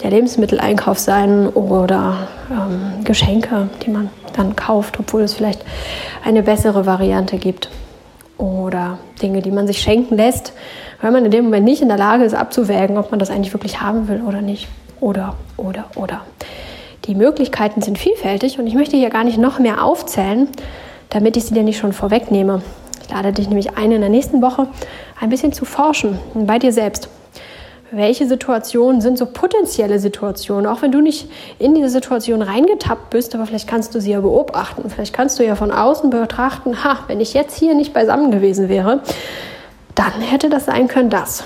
der 0.03 0.11
Lebensmitteleinkauf 0.11 0.99
sein 0.99 1.47
oder 1.49 2.27
ähm, 2.51 3.03
Geschenke, 3.03 3.69
die 3.85 3.89
man 3.89 4.09
dann 4.35 4.55
kauft, 4.55 4.99
obwohl 4.99 5.21
es 5.21 5.33
vielleicht 5.33 5.63
eine 6.23 6.43
bessere 6.43 6.85
Variante 6.85 7.37
gibt. 7.37 7.69
Oder 8.37 8.99
Dinge, 9.21 9.41
die 9.41 9.49
man 9.49 9.65
sich 9.65 9.79
schenken 9.79 10.15
lässt, 10.15 10.53
weil 11.01 11.11
man 11.11 11.25
in 11.25 11.31
dem 11.31 11.45
Moment 11.45 11.65
nicht 11.65 11.81
in 11.81 11.87
der 11.87 11.97
Lage 11.97 12.23
ist 12.23 12.35
abzuwägen, 12.35 12.97
ob 12.97 13.09
man 13.09 13.19
das 13.19 13.31
eigentlich 13.31 13.53
wirklich 13.53 13.81
haben 13.81 14.07
will 14.07 14.21
oder 14.21 14.41
nicht. 14.41 14.67
Oder, 14.99 15.35
oder, 15.57 15.85
oder. 15.95 16.21
Die 17.05 17.15
Möglichkeiten 17.15 17.81
sind 17.81 17.97
vielfältig 17.97 18.59
und 18.59 18.67
ich 18.67 18.75
möchte 18.75 18.97
hier 18.97 19.09
gar 19.09 19.23
nicht 19.23 19.37
noch 19.37 19.59
mehr 19.59 19.83
aufzählen, 19.83 20.47
damit 21.09 21.37
ich 21.37 21.45
sie 21.45 21.53
dir 21.53 21.63
nicht 21.63 21.77
schon 21.77 21.93
vorwegnehme. 21.93 22.61
Ich 23.01 23.09
lade 23.13 23.31
dich 23.31 23.47
nämlich 23.47 23.77
ein, 23.77 23.91
in 23.91 24.01
der 24.01 24.09
nächsten 24.09 24.41
Woche 24.41 24.67
ein 25.19 25.29
bisschen 25.29 25.53
zu 25.53 25.65
forschen 25.65 26.19
bei 26.33 26.59
dir 26.59 26.73
selbst. 26.73 27.09
Welche 27.91 28.27
Situationen 28.27 29.01
sind 29.01 29.17
so 29.17 29.25
potenzielle 29.25 29.99
Situationen, 29.99 30.65
auch 30.65 30.81
wenn 30.81 30.91
du 30.91 30.99
nicht 30.99 31.29
in 31.57 31.73
diese 31.73 31.89
Situation 31.89 32.41
reingetappt 32.41 33.09
bist, 33.09 33.33
aber 33.33 33.45
vielleicht 33.45 33.67
kannst 33.67 33.95
du 33.95 34.01
sie 34.01 34.11
ja 34.11 34.19
beobachten. 34.19 34.89
Vielleicht 34.89 35.13
kannst 35.13 35.39
du 35.39 35.45
ja 35.45 35.55
von 35.55 35.71
außen 35.71 36.09
betrachten, 36.09 36.83
ha, 36.83 36.99
wenn 37.07 37.21
ich 37.21 37.33
jetzt 37.33 37.57
hier 37.57 37.75
nicht 37.75 37.93
beisammen 37.93 38.31
gewesen 38.31 38.67
wäre, 38.67 39.01
dann 39.95 40.21
hätte 40.21 40.49
das 40.49 40.65
sein 40.65 40.87
können, 40.87 41.09
das. 41.09 41.43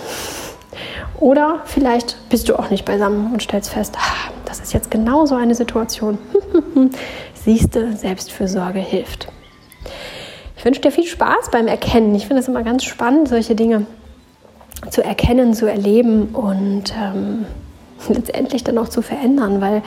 Oder 1.19 1.61
vielleicht 1.65 2.17
bist 2.29 2.49
du 2.49 2.57
auch 2.57 2.71
nicht 2.71 2.85
beisammen 2.85 3.31
und 3.31 3.43
stellst 3.43 3.69
fest, 3.69 3.95
ah, 3.97 4.31
das 4.45 4.59
ist 4.59 4.73
jetzt 4.73 4.89
genau 4.89 5.27
so 5.27 5.35
eine 5.35 5.53
Situation. 5.53 6.17
Siehst 7.35 7.75
du, 7.75 7.95
Selbstfürsorge 7.95 8.79
hilft. 8.79 9.27
Ich 10.57 10.65
wünsche 10.65 10.81
dir 10.81 10.91
viel 10.91 11.05
Spaß 11.05 11.51
beim 11.51 11.67
Erkennen. 11.67 12.13
Ich 12.15 12.27
finde 12.27 12.41
es 12.41 12.47
immer 12.47 12.63
ganz 12.63 12.83
spannend, 12.83 13.27
solche 13.27 13.55
Dinge 13.55 13.85
zu 14.89 15.03
erkennen, 15.03 15.53
zu 15.53 15.67
erleben 15.67 16.29
und 16.33 16.93
ähm, 16.99 17.45
letztendlich 18.09 18.63
dann 18.63 18.77
auch 18.77 18.89
zu 18.89 19.01
verändern, 19.01 19.61
weil 19.61 19.83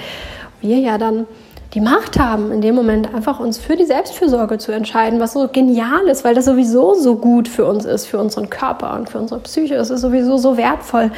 wir 0.60 0.78
ja 0.78 0.98
dann 0.98 1.26
die 1.74 1.80
Macht 1.80 2.20
haben, 2.20 2.52
in 2.52 2.60
dem 2.60 2.76
Moment 2.76 3.12
einfach 3.12 3.40
uns 3.40 3.58
für 3.58 3.74
die 3.74 3.84
Selbstfürsorge 3.84 4.58
zu 4.58 4.70
entscheiden, 4.70 5.18
was 5.18 5.32
so 5.32 5.48
genial 5.48 6.06
ist, 6.06 6.24
weil 6.24 6.34
das 6.34 6.44
sowieso 6.44 6.94
so 6.94 7.16
gut 7.16 7.48
für 7.48 7.64
uns 7.64 7.84
ist, 7.84 8.06
für 8.06 8.18
unseren 8.18 8.48
Körper 8.48 8.94
und 8.94 9.10
für 9.10 9.18
unsere 9.18 9.40
Psyche. 9.40 9.74
Es 9.74 9.90
ist 9.90 10.00
sowieso 10.00 10.36
so 10.36 10.56
wertvoll, 10.56 11.10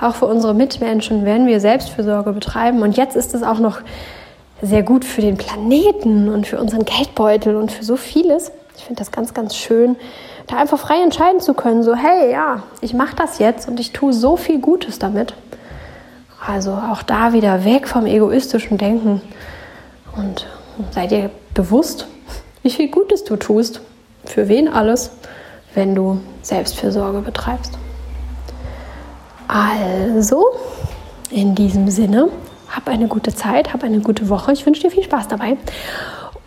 auch 0.00 0.14
für 0.14 0.24
unsere 0.24 0.54
Mitmenschen, 0.54 1.26
wenn 1.26 1.46
wir 1.46 1.60
Selbstfürsorge 1.60 2.32
betreiben. 2.32 2.80
Und 2.80 2.96
jetzt 2.96 3.16
ist 3.16 3.34
es 3.34 3.42
auch 3.42 3.58
noch 3.58 3.80
sehr 4.62 4.82
gut 4.82 5.04
für 5.04 5.20
den 5.20 5.36
Planeten 5.36 6.30
und 6.30 6.46
für 6.46 6.58
unseren 6.58 6.86
Geldbeutel 6.86 7.56
und 7.56 7.70
für 7.70 7.84
so 7.84 7.96
vieles. 7.96 8.50
Ich 8.78 8.84
finde 8.84 9.00
das 9.00 9.10
ganz, 9.10 9.34
ganz 9.34 9.56
schön, 9.56 9.96
da 10.46 10.56
einfach 10.56 10.78
frei 10.78 11.02
entscheiden 11.02 11.40
zu 11.40 11.52
können. 11.52 11.82
So, 11.82 11.96
hey, 11.96 12.30
ja, 12.30 12.62
ich 12.80 12.94
mache 12.94 13.16
das 13.16 13.40
jetzt 13.40 13.68
und 13.68 13.80
ich 13.80 13.92
tue 13.92 14.12
so 14.12 14.36
viel 14.36 14.60
Gutes 14.60 15.00
damit. 15.00 15.34
Also 16.46 16.70
auch 16.72 17.02
da 17.02 17.32
wieder 17.32 17.64
weg 17.64 17.88
vom 17.88 18.06
egoistischen 18.06 18.78
Denken 18.78 19.20
und 20.16 20.46
sei 20.92 21.08
dir 21.08 21.30
bewusst, 21.54 22.06
wie 22.62 22.70
viel 22.70 22.88
Gutes 22.88 23.24
du 23.24 23.34
tust, 23.34 23.80
für 24.24 24.48
wen 24.48 24.68
alles, 24.68 25.10
wenn 25.74 25.96
du 25.96 26.20
Selbstfürsorge 26.42 27.20
betreibst. 27.20 27.72
Also, 29.48 30.46
in 31.30 31.56
diesem 31.56 31.90
Sinne, 31.90 32.28
hab 32.70 32.86
eine 32.88 33.08
gute 33.08 33.34
Zeit, 33.34 33.72
hab 33.72 33.82
eine 33.82 33.98
gute 34.00 34.28
Woche. 34.28 34.52
Ich 34.52 34.64
wünsche 34.64 34.82
dir 34.82 34.90
viel 34.90 35.02
Spaß 35.02 35.26
dabei. 35.26 35.56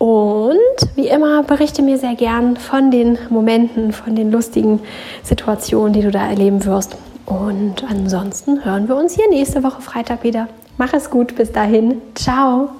Und 0.01 0.95
wie 0.95 1.09
immer 1.09 1.43
berichte 1.43 1.83
mir 1.83 1.99
sehr 1.99 2.15
gern 2.15 2.57
von 2.57 2.89
den 2.89 3.19
Momenten, 3.29 3.93
von 3.93 4.15
den 4.15 4.31
lustigen 4.31 4.79
Situationen, 5.21 5.93
die 5.93 6.01
du 6.01 6.09
da 6.09 6.27
erleben 6.27 6.65
wirst. 6.65 6.97
Und 7.27 7.85
ansonsten 7.87 8.65
hören 8.65 8.87
wir 8.87 8.95
uns 8.95 9.13
hier 9.13 9.29
nächste 9.29 9.63
Woche 9.63 9.83
Freitag 9.83 10.23
wieder. 10.23 10.47
Mach 10.79 10.91
es 10.93 11.11
gut, 11.11 11.35
bis 11.35 11.51
dahin. 11.51 12.01
Ciao. 12.15 12.71